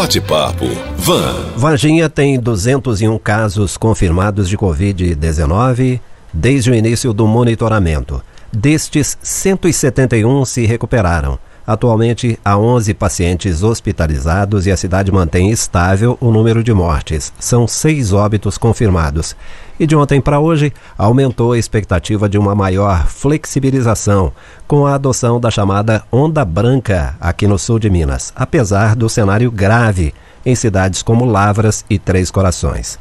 Bate-papo 0.00 0.64
Van. 0.96 1.34
Varginha 1.58 2.08
tem 2.08 2.40
201 2.40 3.18
casos 3.18 3.76
confirmados 3.76 4.48
de 4.48 4.56
Covid-19 4.56 6.00
desde 6.32 6.70
o 6.70 6.74
início 6.74 7.12
do 7.12 7.26
monitoramento. 7.26 8.22
Destes, 8.50 9.18
171 9.22 10.46
se 10.46 10.64
recuperaram. 10.64 11.38
Atualmente, 11.66 12.38
há 12.42 12.56
11 12.56 12.94
pacientes 12.94 13.62
hospitalizados 13.62 14.66
e 14.66 14.70
a 14.70 14.76
cidade 14.78 15.12
mantém 15.12 15.50
estável 15.50 16.16
o 16.18 16.30
número 16.30 16.64
de 16.64 16.72
mortes. 16.72 17.30
São 17.38 17.68
seis 17.68 18.10
óbitos 18.10 18.56
confirmados. 18.56 19.36
E 19.80 19.86
de 19.86 19.96
ontem 19.96 20.20
para 20.20 20.38
hoje, 20.38 20.74
aumentou 20.98 21.52
a 21.52 21.58
expectativa 21.58 22.28
de 22.28 22.36
uma 22.36 22.54
maior 22.54 23.06
flexibilização 23.06 24.30
com 24.68 24.86
a 24.86 24.94
adoção 24.94 25.40
da 25.40 25.50
chamada 25.50 26.04
onda 26.12 26.44
branca 26.44 27.16
aqui 27.18 27.46
no 27.46 27.58
sul 27.58 27.78
de 27.78 27.88
Minas, 27.88 28.30
apesar 28.36 28.94
do 28.94 29.08
cenário 29.08 29.50
grave 29.50 30.12
em 30.44 30.54
cidades 30.54 31.02
como 31.02 31.24
Lavras 31.24 31.82
e 31.88 31.98
Três 31.98 32.30
Corações. 32.30 32.98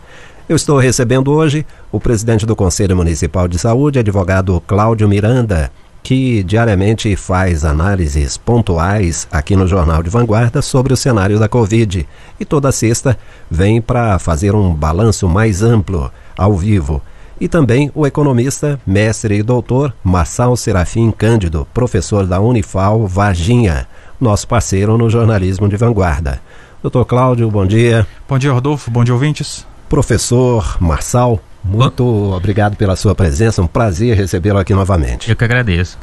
Eu 0.48 0.56
estou 0.56 0.80
recebendo 0.80 1.34
hoje 1.34 1.66
o 1.92 2.00
presidente 2.00 2.46
do 2.46 2.56
Conselho 2.56 2.96
Municipal 2.96 3.46
de 3.50 3.60
Saúde, 3.60 4.00
advogado 4.00 4.64
Cláudio 4.66 5.10
Miranda 5.10 5.70
que 6.02 6.44
diariamente 6.44 7.16
faz 7.16 7.66
análises 7.66 8.38
pontuais 8.38 9.28
aqui 9.32 9.56
no 9.56 9.68
Jornal 9.68 10.02
de 10.02 10.10
Vanguarda 10.10 10.62
sobre 10.62 10.94
o 10.94 10.98
cenário 10.98 11.38
da 11.38 11.48
Covid 11.48 12.08
e 12.40 12.46
toda 12.46 12.72
sexta 12.72 13.18
vem 13.50 13.82
para 13.82 14.18
fazer 14.18 14.56
um 14.56 14.74
balanço 14.74 15.28
mais 15.28 15.62
amplo, 15.62 16.12
ao 16.40 16.56
vivo. 16.56 17.02
E 17.40 17.48
também 17.48 17.92
o 17.94 18.08
economista, 18.08 18.80
mestre 18.88 19.38
e 19.38 19.44
doutor 19.44 19.94
Marçal 20.04 20.56
Serafim 20.56 21.12
Cândido, 21.12 21.68
professor 21.74 22.26
da 22.26 22.40
Unifal 22.40 23.06
Varginha, 23.06 23.88
nosso 24.20 24.48
parceiro 24.48 24.98
no 24.98 25.10
jornalismo 25.10 25.68
de 25.68 25.76
vanguarda. 25.76 26.42
Doutor 26.82 27.06
Cláudio, 27.06 27.52
bom 27.52 27.66
dia. 27.66 28.08
Bom 28.28 28.38
dia, 28.38 28.52
Rodolfo. 28.52 28.90
Bom 28.90 29.04
dia, 29.04 29.14
ouvintes. 29.14 29.66
Professor 29.90 30.78
Marçal, 30.80 31.40
muito 31.64 32.04
Bom, 32.04 32.36
obrigado 32.36 32.78
pela 32.78 32.96
sua 32.96 33.14
presença, 33.14 33.62
um 33.62 33.68
prazer 33.68 34.16
recebê-lo 34.16 34.60
aqui 34.60 34.74
novamente. 34.74 35.30
Eu 35.30 35.36
que 35.36 35.44
agradeço. 35.44 35.98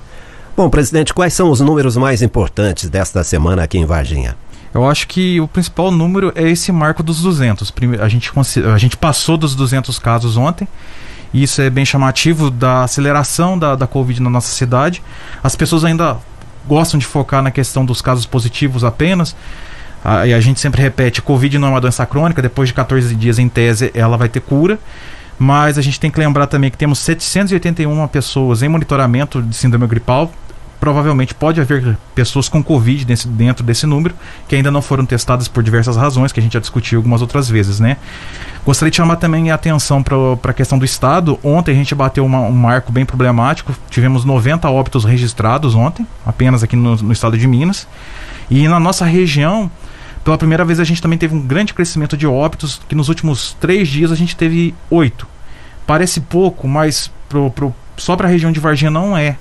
Bom, 0.56 0.68
presidente, 0.68 1.14
quais 1.14 1.34
são 1.34 1.50
os 1.50 1.60
números 1.60 1.96
mais 1.96 2.22
importantes 2.22 2.88
desta 2.88 3.22
semana 3.24 3.62
aqui 3.62 3.78
em 3.78 3.84
Varginha? 3.84 4.36
Eu 4.76 4.86
acho 4.86 5.08
que 5.08 5.40
o 5.40 5.48
principal 5.48 5.90
número 5.90 6.30
é 6.34 6.50
esse 6.50 6.70
marco 6.70 7.02
dos 7.02 7.22
200. 7.22 7.72
A 7.98 8.08
gente, 8.08 8.30
a 8.74 8.76
gente 8.76 8.94
passou 8.94 9.38
dos 9.38 9.54
200 9.54 9.98
casos 9.98 10.36
ontem. 10.36 10.68
E 11.32 11.42
isso 11.42 11.62
é 11.62 11.70
bem 11.70 11.86
chamativo 11.86 12.50
da 12.50 12.84
aceleração 12.84 13.58
da, 13.58 13.74
da 13.74 13.86
Covid 13.86 14.20
na 14.20 14.28
nossa 14.28 14.54
cidade. 14.54 15.02
As 15.42 15.56
pessoas 15.56 15.82
ainda 15.82 16.18
gostam 16.68 16.98
de 16.98 17.06
focar 17.06 17.42
na 17.42 17.50
questão 17.50 17.86
dos 17.86 18.02
casos 18.02 18.26
positivos 18.26 18.84
apenas. 18.84 19.34
e 20.26 20.34
a 20.34 20.40
gente 20.42 20.60
sempre 20.60 20.82
repete: 20.82 21.22
Covid 21.22 21.58
não 21.58 21.68
é 21.68 21.70
uma 21.70 21.80
doença 21.80 22.04
crônica. 22.04 22.42
Depois 22.42 22.68
de 22.68 22.74
14 22.74 23.14
dias, 23.14 23.38
em 23.38 23.48
tese, 23.48 23.90
ela 23.94 24.18
vai 24.18 24.28
ter 24.28 24.40
cura. 24.40 24.78
Mas 25.38 25.78
a 25.78 25.82
gente 25.82 25.98
tem 25.98 26.10
que 26.10 26.20
lembrar 26.20 26.48
também 26.48 26.70
que 26.70 26.76
temos 26.76 26.98
781 26.98 28.08
pessoas 28.08 28.62
em 28.62 28.68
monitoramento 28.68 29.40
de 29.40 29.56
síndrome 29.56 29.86
gripal. 29.86 30.30
Provavelmente 30.78 31.34
pode 31.34 31.60
haver 31.60 31.96
pessoas 32.14 32.48
com 32.48 32.62
Covid 32.62 33.04
desse, 33.04 33.26
dentro 33.26 33.64
desse 33.64 33.86
número 33.86 34.14
que 34.46 34.54
ainda 34.54 34.70
não 34.70 34.82
foram 34.82 35.06
testadas 35.06 35.48
por 35.48 35.62
diversas 35.62 35.96
razões, 35.96 36.32
que 36.32 36.40
a 36.40 36.42
gente 36.42 36.52
já 36.52 36.60
discutiu 36.60 36.98
algumas 36.98 37.22
outras 37.22 37.48
vezes, 37.48 37.80
né? 37.80 37.96
Gostaria 38.64 38.90
de 38.90 38.96
chamar 38.96 39.16
também 39.16 39.50
a 39.50 39.54
atenção 39.54 40.02
para 40.02 40.50
a 40.50 40.52
questão 40.52 40.78
do 40.78 40.84
Estado. 40.84 41.38
Ontem 41.42 41.72
a 41.72 41.74
gente 41.74 41.94
bateu 41.94 42.26
uma, 42.26 42.40
um 42.40 42.52
marco 42.52 42.92
bem 42.92 43.06
problemático. 43.06 43.74
Tivemos 43.88 44.24
90 44.24 44.68
óbitos 44.68 45.04
registrados 45.04 45.74
ontem, 45.74 46.06
apenas 46.26 46.62
aqui 46.62 46.76
no, 46.76 46.96
no 46.96 47.12
estado 47.12 47.38
de 47.38 47.46
Minas. 47.46 47.86
E 48.50 48.66
na 48.68 48.80
nossa 48.80 49.04
região, 49.04 49.70
pela 50.24 50.36
primeira 50.36 50.64
vez 50.64 50.80
a 50.80 50.84
gente 50.84 51.00
também 51.00 51.16
teve 51.16 51.34
um 51.34 51.40
grande 51.40 51.72
crescimento 51.72 52.16
de 52.16 52.26
óbitos, 52.26 52.80
que 52.88 52.96
nos 52.96 53.08
últimos 53.08 53.56
três 53.60 53.88
dias 53.88 54.10
a 54.10 54.16
gente 54.16 54.36
teve 54.36 54.74
oito. 54.90 55.26
Parece 55.86 56.20
pouco, 56.20 56.66
mas 56.66 57.10
pro, 57.28 57.48
pro, 57.52 57.74
só 57.96 58.16
para 58.16 58.26
a 58.26 58.30
região 58.30 58.50
de 58.50 58.58
Varginha 58.58 58.90
não 58.90 59.16
é. 59.16 59.36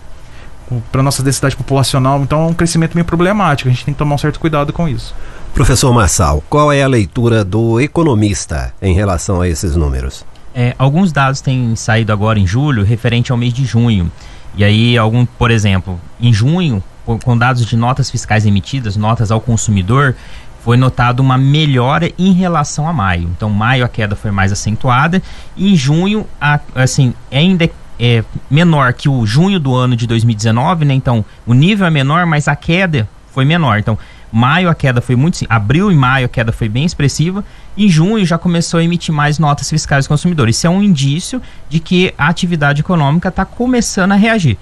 Para 0.91 1.03
nossa 1.03 1.21
densidade 1.21 1.55
populacional, 1.55 2.21
então 2.21 2.43
é 2.43 2.47
um 2.47 2.53
crescimento 2.53 2.95
meio 2.95 3.05
problemático. 3.05 3.69
A 3.69 3.71
gente 3.71 3.85
tem 3.85 3.93
que 3.93 3.97
tomar 3.97 4.15
um 4.15 4.17
certo 4.17 4.39
cuidado 4.39 4.73
com 4.73 4.87
isso. 4.87 5.13
Professor 5.53 5.93
Marçal, 5.93 6.43
qual 6.49 6.71
é 6.71 6.83
a 6.83 6.87
leitura 6.87 7.43
do 7.43 7.79
economista 7.79 8.73
em 8.81 8.93
relação 8.93 9.41
a 9.41 9.47
esses 9.47 9.75
números? 9.75 10.25
É, 10.53 10.73
alguns 10.77 11.11
dados 11.11 11.39
têm 11.41 11.75
saído 11.75 12.11
agora 12.11 12.39
em 12.39 12.47
julho, 12.47 12.83
referente 12.83 13.31
ao 13.31 13.37
mês 13.37 13.53
de 13.53 13.65
junho. 13.65 14.11
E 14.57 14.63
aí, 14.63 14.97
algum, 14.97 15.25
por 15.25 15.51
exemplo, 15.51 15.99
em 16.19 16.33
junho, 16.33 16.83
com 17.05 17.37
dados 17.37 17.65
de 17.65 17.75
notas 17.75 18.09
fiscais 18.09 18.45
emitidas, 18.45 18.95
notas 18.95 19.31
ao 19.31 19.39
consumidor, 19.39 20.15
foi 20.63 20.77
notado 20.77 21.19
uma 21.19 21.37
melhora 21.37 22.11
em 22.17 22.33
relação 22.33 22.87
a 22.87 22.91
maio. 22.93 23.29
Então, 23.35 23.49
maio 23.49 23.85
a 23.85 23.87
queda 23.87 24.15
foi 24.15 24.31
mais 24.31 24.51
acentuada 24.51 25.21
e 25.55 25.73
em 25.73 25.75
junho, 25.75 26.25
a, 26.41 26.59
assim, 26.73 27.13
ainda 27.31 27.69
é 28.00 28.23
menor 28.50 28.94
que 28.94 29.07
o 29.07 29.25
junho 29.25 29.59
do 29.59 29.73
ano 29.73 29.95
de 29.95 30.07
2019, 30.07 30.85
né? 30.85 30.94
Então, 30.94 31.23
o 31.45 31.53
nível 31.53 31.85
é 31.88 31.89
menor, 31.89 32.25
mas 32.25 32.47
a 32.47 32.56
queda 32.56 33.07
foi 33.31 33.45
menor. 33.45 33.79
Então, 33.79 33.97
maio 34.31 34.69
a 34.69 34.75
queda 34.75 35.01
foi 35.01 35.16
muito, 35.16 35.45
abril 35.50 35.91
e 35.91 35.95
maio 35.95 36.25
a 36.25 36.29
queda 36.29 36.51
foi 36.51 36.67
bem 36.67 36.85
expressiva. 36.85 37.44
Em 37.78 37.89
junho 37.89 38.25
já 38.25 38.38
começou 38.38 38.79
a 38.79 38.84
emitir 38.84 39.13
mais 39.13 39.39
notas 39.39 39.69
fiscais 39.69 40.07
consumidores. 40.07 40.57
Isso 40.57 40.67
é 40.67 40.69
um 40.69 40.84
indício 40.84 41.41
de 41.69 41.79
que 41.79 42.13
a 42.17 42.28
atividade 42.28 42.81
econômica 42.81 43.29
está 43.29 43.45
começando 43.45 44.11
a 44.11 44.16
reagir. 44.16 44.57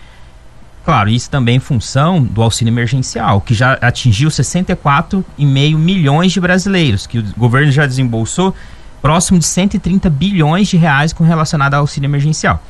Claro, 0.86 1.10
isso 1.10 1.30
também 1.30 1.56
em 1.56 1.60
função 1.60 2.22
do 2.22 2.42
auxílio 2.42 2.70
emergencial, 2.70 3.40
que 3.40 3.54
já 3.54 3.74
atingiu 3.82 4.30
64,5 4.30 5.78
milhões 5.78 6.34
de 6.34 6.42
brasileiros, 6.42 7.08
que 7.08 7.20
o 7.20 7.26
governo 7.38 7.72
já 7.72 7.86
desembolsou 7.86 8.54
próximo 9.02 9.40
de 9.40 9.46
130 9.46 10.10
bilhões 10.10 10.68
de 10.68 10.78
reais 10.78 11.14
com 11.14 11.24
relacionado 11.24 11.74
ao 11.74 11.82
auxílio 11.82 12.08
emergencial. 12.08 12.62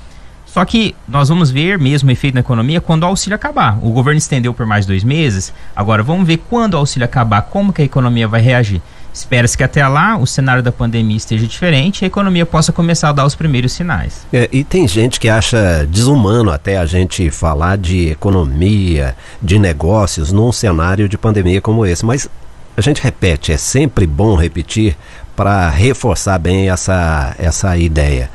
Só 0.54 0.64
que 0.66 0.96
nós 1.08 1.30
vamos 1.30 1.50
ver 1.50 1.80
mesmo 1.80 2.12
efeito 2.12 2.36
na 2.36 2.42
economia 2.42 2.80
quando 2.80 3.02
o 3.02 3.06
auxílio 3.08 3.36
acabar. 3.36 3.80
O 3.82 3.90
governo 3.90 4.20
estendeu 4.20 4.54
por 4.54 4.68
mais 4.68 4.86
dois 4.86 5.04
meses, 5.04 5.52
agora 5.76 6.04
vamos 6.04 6.28
ver 6.28 6.38
quando 6.48 6.76
o 6.76 6.78
auxílio 6.78 7.06
acabar, 7.06 7.42
como 7.42 7.74
que 7.74 7.82
a 7.82 7.86
economia 7.86 8.28
vai 8.28 8.40
reagir. 8.40 8.80
Espera-se 9.12 9.58
que 9.58 9.64
até 9.64 9.88
lá 9.88 10.16
o 10.16 10.28
cenário 10.28 10.62
da 10.62 10.72
pandemia 10.72 11.18
esteja 11.18 11.48
diferente 11.48 12.02
e 12.02 12.06
a 12.06 12.08
economia 12.08 12.46
possa 12.46 12.72
começar 12.72 13.10
a 13.10 13.12
dar 13.12 13.26
os 13.26 13.34
primeiros 13.34 13.72
sinais. 13.74 14.28
É, 14.32 14.48
e 14.52 14.64
tem 14.64 14.88
gente 14.88 15.20
que 15.20 15.28
acha 15.28 15.88
desumano 15.90 16.52
até 16.52 16.78
a 16.78 16.86
gente 16.86 17.32
falar 17.32 17.76
de 17.76 18.10
economia, 18.10 19.16
de 19.42 19.58
negócios 19.58 20.32
num 20.32 20.52
cenário 20.52 21.10
de 21.10 21.18
pandemia 21.18 21.62
como 21.62 21.84
esse, 21.84 22.06
mas 22.06 22.30
a 22.78 22.82
gente 22.82 23.02
repete, 23.02 23.52
é 23.52 23.58
sempre 23.58 24.06
bom 24.06 24.36
repetir 24.36 24.96
para 25.36 25.68
reforçar 25.70 26.38
bem 26.38 26.70
essa, 26.70 27.36
essa 27.40 27.76
ideia. 27.76 28.30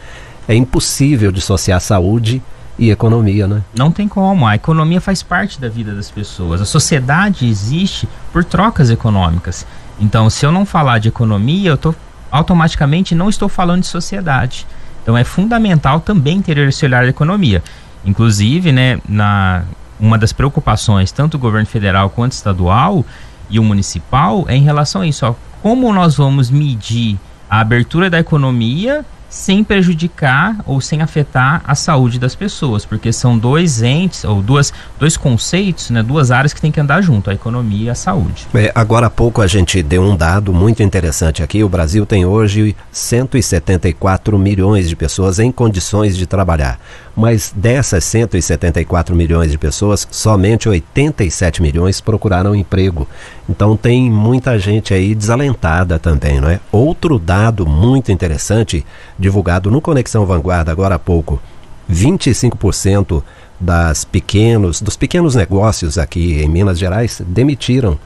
É 0.49 0.55
impossível 0.55 1.31
dissociar 1.31 1.81
saúde 1.81 2.43
e 2.79 2.91
economia, 2.91 3.47
né? 3.47 3.63
Não 3.77 3.93
tem 3.93 4.09
como. 4.09 4.47
A 4.47 4.55
economia 4.55 5.01
faz 5.01 5.23
parte 5.23 5.61
da 5.61 5.69
vida 5.69 5.95
das 5.95 6.11
pessoas. 6.11 6.61
A 6.61 6.65
sociedade 6.65 7.47
existe 7.47 8.09
por 8.33 8.45
trocas 8.45 8.89
econômicas. 8.89 9.67
Então, 10.01 10.31
se 10.31 10.47
eu 10.47 10.51
não 10.51 10.65
falar 10.65 10.99
de 10.99 11.09
economia, 11.09 11.71
eu 11.71 11.77
tô 11.77 11.95
automaticamente 12.31 13.15
não 13.15 13.29
estou 13.29 13.49
falando 13.49 13.83
de 13.83 13.89
sociedade. 13.89 14.67
Então, 15.03 15.17
é 15.17 15.25
fundamental 15.25 16.01
também 16.01 16.41
ter 16.41 16.57
esse 16.59 16.85
olhar 16.85 17.03
da 17.03 17.11
economia. 17.11 17.63
Inclusive, 18.05 18.73
né, 18.73 18.99
na 19.09 19.65
uma 20.01 20.17
das 20.17 20.33
preocupações, 20.33 21.11
tanto 21.11 21.33
do 21.33 21.41
governo 21.41 21.67
federal 21.67 22.09
quanto 22.09 22.33
estadual 22.33 23.05
e 23.51 23.59
o 23.59 23.65
municipal, 23.65 24.45
é 24.47 24.55
em 24.55 24.63
relação 24.63 25.03
a 25.03 25.07
isso. 25.07 25.27
Ó, 25.27 25.35
como 25.61 25.93
nós 25.93 26.17
vamos 26.17 26.51
medir 26.51 27.19
a 27.51 27.61
abertura 27.61 28.09
da 28.09 28.21
economia 28.21 29.05
sem 29.29 29.63
prejudicar 29.63 30.57
ou 30.67 30.81
sem 30.81 31.03
afetar 31.03 31.63
a 31.67 31.75
saúde 31.75 32.19
das 32.19 32.35
pessoas, 32.35 32.85
porque 32.85 33.13
são 33.13 33.39
dois 33.39 33.83
entes 33.83 34.25
ou 34.25 34.41
duas, 34.41 34.73
dois 34.99 35.17
conceitos, 35.17 35.91
né, 35.91 36.03
duas 36.03 36.31
áreas 36.31 36.53
que 36.53 36.61
tem 36.61 36.73
que 36.73 36.81
andar 36.81 37.03
junto, 37.03 37.31
a 37.31 37.35
economia 37.35 37.87
e 37.87 37.91
a 37.91 37.95
saúde. 37.95 38.47
É, 38.55 38.73
agora 38.75 39.07
há 39.07 39.11
pouco 39.11 39.43
a 39.43 39.47
gente 39.47 39.83
deu 39.83 40.03
um 40.03 40.17
dado 40.17 40.53
muito 40.53 40.83
interessante 40.83 41.43
aqui. 41.43 41.63
O 41.63 41.69
Brasil 41.69 42.07
tem 42.07 42.25
hoje 42.25 42.75
174 42.91 44.39
milhões 44.39 44.89
de 44.89 44.97
pessoas 44.97 45.39
em 45.39 45.53
condições 45.53 46.17
de 46.17 46.27
trabalhar, 46.27 46.79
mas 47.19 47.53
dessas 47.55 48.05
174 48.05 49.13
milhões 49.13 49.51
de 49.51 49.59
pessoas, 49.59 50.07
somente 50.09 50.69
87 50.69 51.61
milhões 51.61 52.01
procuraram 52.01 52.55
emprego. 52.55 53.09
Então 53.49 53.77
tem 53.77 54.09
muita 54.09 54.57
gente 54.57 54.95
aí 54.95 55.17
desalentada 55.17 55.99
também, 55.99 56.41
não 56.41 56.49
é? 56.49 56.61
Outro 56.71 57.19
dado 57.19 57.67
muito 57.67 58.13
interessante 58.13 58.87
divulgado 59.19 59.69
no 59.69 59.81
Conexão 59.81 60.25
Vanguarda 60.25 60.71
agora 60.71 60.95
há 60.95 60.99
pouco, 60.99 61.43
25% 61.91 63.21
das 63.59 64.05
pequenos, 64.05 64.81
dos 64.81 64.97
pequenos 64.97 65.35
negócios 65.35 65.99
aqui 65.99 66.41
em 66.41 66.49
Minas 66.49 66.79
Gerais 66.79 67.21
demitiram. 67.27 67.99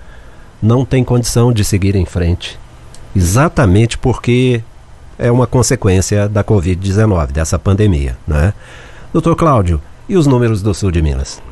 Não 0.63 0.87
tem 0.87 1.05
condição 1.05 1.53
de 1.53 1.65
seguir 1.65 1.97
em 1.97 2.07
frente. 2.07 2.59
Exatamente 3.15 3.99
porque 3.99 4.63
é 5.19 5.31
uma 5.31 5.47
consequência 5.47 6.31
da 6.31 6.43
Covid-19, 6.43 7.31
dessa 7.31 7.59
pandemia. 7.59 8.17
Né? 8.27 8.55
Doutor 9.13 9.37
Cláudio, 9.37 9.79
e 10.09 10.17
os 10.17 10.27
números 10.27 10.63
do 10.63 10.73
sul 10.73 10.91
de 10.91 11.03
Minas? 11.03 11.43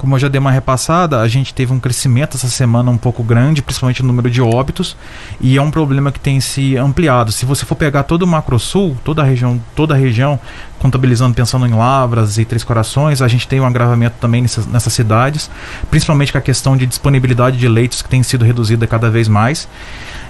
como 0.00 0.14
eu 0.14 0.18
já 0.18 0.28
dei 0.28 0.38
uma 0.38 0.50
repassada, 0.50 1.20
a 1.20 1.28
gente 1.28 1.52
teve 1.52 1.74
um 1.74 1.78
crescimento 1.78 2.34
essa 2.34 2.48
semana 2.48 2.90
um 2.90 2.96
pouco 2.96 3.22
grande, 3.22 3.60
principalmente 3.60 4.00
no 4.00 4.08
número 4.08 4.30
de 4.30 4.40
óbitos, 4.40 4.96
e 5.38 5.58
é 5.58 5.62
um 5.62 5.70
problema 5.70 6.10
que 6.10 6.18
tem 6.18 6.40
se 6.40 6.74
ampliado. 6.74 7.30
Se 7.30 7.44
você 7.44 7.66
for 7.66 7.74
pegar 7.74 8.04
todo 8.04 8.22
o 8.22 8.26
Macro-Sul, 8.26 8.96
toda 9.04 9.20
a 9.20 9.24
região, 9.26 9.60
toda 9.76 9.92
a 9.92 9.96
região, 9.98 10.40
contabilizando, 10.78 11.34
pensando 11.34 11.66
em 11.66 11.74
Lavras 11.74 12.38
e 12.38 12.46
Três 12.46 12.64
Corações, 12.64 13.20
a 13.20 13.28
gente 13.28 13.46
tem 13.46 13.60
um 13.60 13.66
agravamento 13.66 14.16
também 14.18 14.40
nessas, 14.40 14.66
nessas 14.66 14.94
cidades, 14.94 15.50
principalmente 15.90 16.32
com 16.32 16.38
a 16.38 16.40
questão 16.40 16.78
de 16.78 16.86
disponibilidade 16.86 17.58
de 17.58 17.68
leitos 17.68 18.00
que 18.00 18.08
tem 18.08 18.22
sido 18.22 18.42
reduzida 18.42 18.86
cada 18.86 19.10
vez 19.10 19.28
mais. 19.28 19.68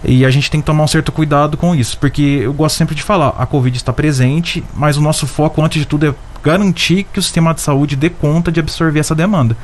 E 0.03 0.25
a 0.25 0.31
gente 0.31 0.50
tem 0.50 0.61
que 0.61 0.67
tomar 0.67 0.83
um 0.83 0.88
certo 0.88 1.12
cuidado 1.12 1.56
com 1.56 1.76
isso, 1.76 1.97
porque 1.97 2.41
eu 2.43 2.53
gosto 2.53 2.76
sempre 2.76 2.97
de 2.97 3.05
falar, 3.05 3.37
a 3.38 3.47
Covid 3.47 3.76
está 3.76 3.93
presente, 3.93 4.65
mas 4.75 4.97
o 4.97 5.00
nosso 5.00 5.29
foco, 5.29 5.62
antes 5.62 5.79
de 5.79 5.87
tudo, 5.87 6.06
é 6.06 6.15
garantir 6.42 7.04
que 7.04 7.19
o 7.19 7.22
sistema 7.22 7.54
de 7.54 7.60
saúde 7.60 7.96
dê 7.96 8.10
conta 8.10 8.50
de 8.50 8.60
absorver 8.60 9.00
essa 9.00 9.14
demanda. 9.14 9.56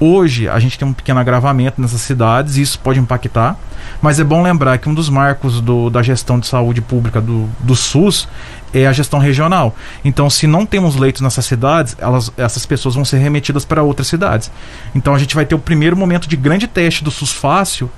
Hoje 0.00 0.48
a 0.48 0.58
gente 0.58 0.76
tem 0.76 0.86
um 0.86 0.92
pequeno 0.92 1.20
agravamento 1.20 1.80
nessas 1.80 2.00
cidades 2.00 2.56
e 2.56 2.62
isso 2.62 2.78
pode 2.80 2.98
impactar, 2.98 3.56
mas 4.02 4.18
é 4.18 4.24
bom 4.24 4.42
lembrar 4.42 4.76
que 4.78 4.88
um 4.88 4.94
dos 4.94 5.08
marcos 5.08 5.60
do, 5.60 5.88
da 5.88 6.02
gestão 6.02 6.38
de 6.38 6.48
saúde 6.48 6.80
pública 6.80 7.20
do, 7.20 7.48
do 7.60 7.76
SUS 7.76 8.28
é 8.72 8.86
a 8.88 8.92
gestão 8.92 9.20
regional. 9.20 9.74
Então, 10.04 10.28
se 10.28 10.48
não 10.48 10.66
temos 10.66 10.96
leitos 10.96 11.22
nessas 11.22 11.46
cidades, 11.46 11.94
elas, 11.98 12.30
essas 12.36 12.66
pessoas 12.66 12.96
vão 12.96 13.04
ser 13.04 13.18
remetidas 13.18 13.64
para 13.64 13.84
outras 13.84 14.08
cidades. 14.08 14.50
Então, 14.94 15.14
a 15.14 15.18
gente 15.18 15.34
vai 15.34 15.46
ter 15.46 15.54
o 15.54 15.60
primeiro 15.60 15.96
momento 15.96 16.28
de 16.28 16.36
grande 16.36 16.66
teste 16.66 17.04
do 17.04 17.10
SUS 17.12 17.32
Fácil 17.32 17.88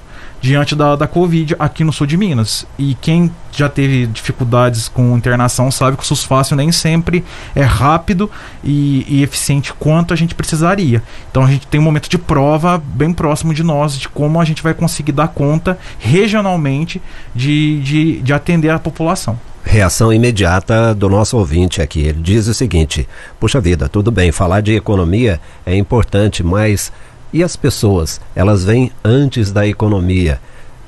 diante 0.46 0.76
da, 0.76 0.94
da 0.94 1.08
Covid 1.08 1.56
aqui 1.58 1.82
no 1.82 1.92
sul 1.92 2.06
de 2.06 2.16
Minas. 2.16 2.64
E 2.78 2.94
quem 2.94 3.30
já 3.50 3.68
teve 3.68 4.06
dificuldades 4.06 4.86
com 4.86 5.16
internação 5.16 5.70
sabe 5.72 5.96
que 5.96 6.04
o 6.04 6.06
SUS 6.06 6.22
Fácil 6.22 6.56
nem 6.56 6.70
sempre 6.70 7.24
é 7.54 7.62
rápido 7.62 8.30
e, 8.62 9.04
e, 9.08 9.22
eficiente 9.22 9.72
quanto 9.74 10.14
a 10.14 10.16
gente 10.16 10.34
precisaria. 10.34 11.02
Então 11.30 11.42
a 11.42 11.50
gente 11.50 11.66
tem 11.66 11.80
um 11.80 11.82
momento 11.82 12.08
de 12.08 12.16
prova 12.16 12.78
bem 12.78 13.12
próximo 13.12 13.52
de 13.52 13.64
nós 13.64 13.98
de 13.98 14.08
como 14.08 14.40
a 14.40 14.44
gente 14.44 14.62
vai 14.62 14.72
conseguir 14.72 15.12
dar 15.12 15.28
conta 15.28 15.76
regionalmente 15.98 17.02
de, 17.34 17.80
de, 17.80 18.22
de 18.22 18.32
atender 18.32 18.70
a 18.70 18.78
população 18.78 19.38
reação 19.68 20.12
imediata 20.12 20.94
do 20.94 21.08
nosso 21.08 21.36
ouvinte 21.36 21.82
aqui. 21.82 21.98
Ele 21.98 22.22
diz 22.22 22.46
o 22.46 22.54
seguinte: 22.54 23.08
Puxa 23.40 23.60
vida, 23.60 23.88
tudo 23.88 24.12
bem, 24.12 24.30
falar 24.30 24.60
de 24.60 24.76
economia 24.76 25.40
é 25.66 25.74
importante, 25.74 26.44
mas 26.44 26.92
e 27.32 27.42
as 27.42 27.56
pessoas, 27.56 28.20
elas 28.34 28.64
vêm 28.64 28.90
antes 29.04 29.52
da 29.52 29.66
economia. 29.66 30.40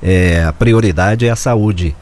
É, 0.03 0.45
a 0.45 0.53
prioridade 0.53 1.27
é 1.27 1.31
a 1.31 1.37
saúde. 1.37 1.95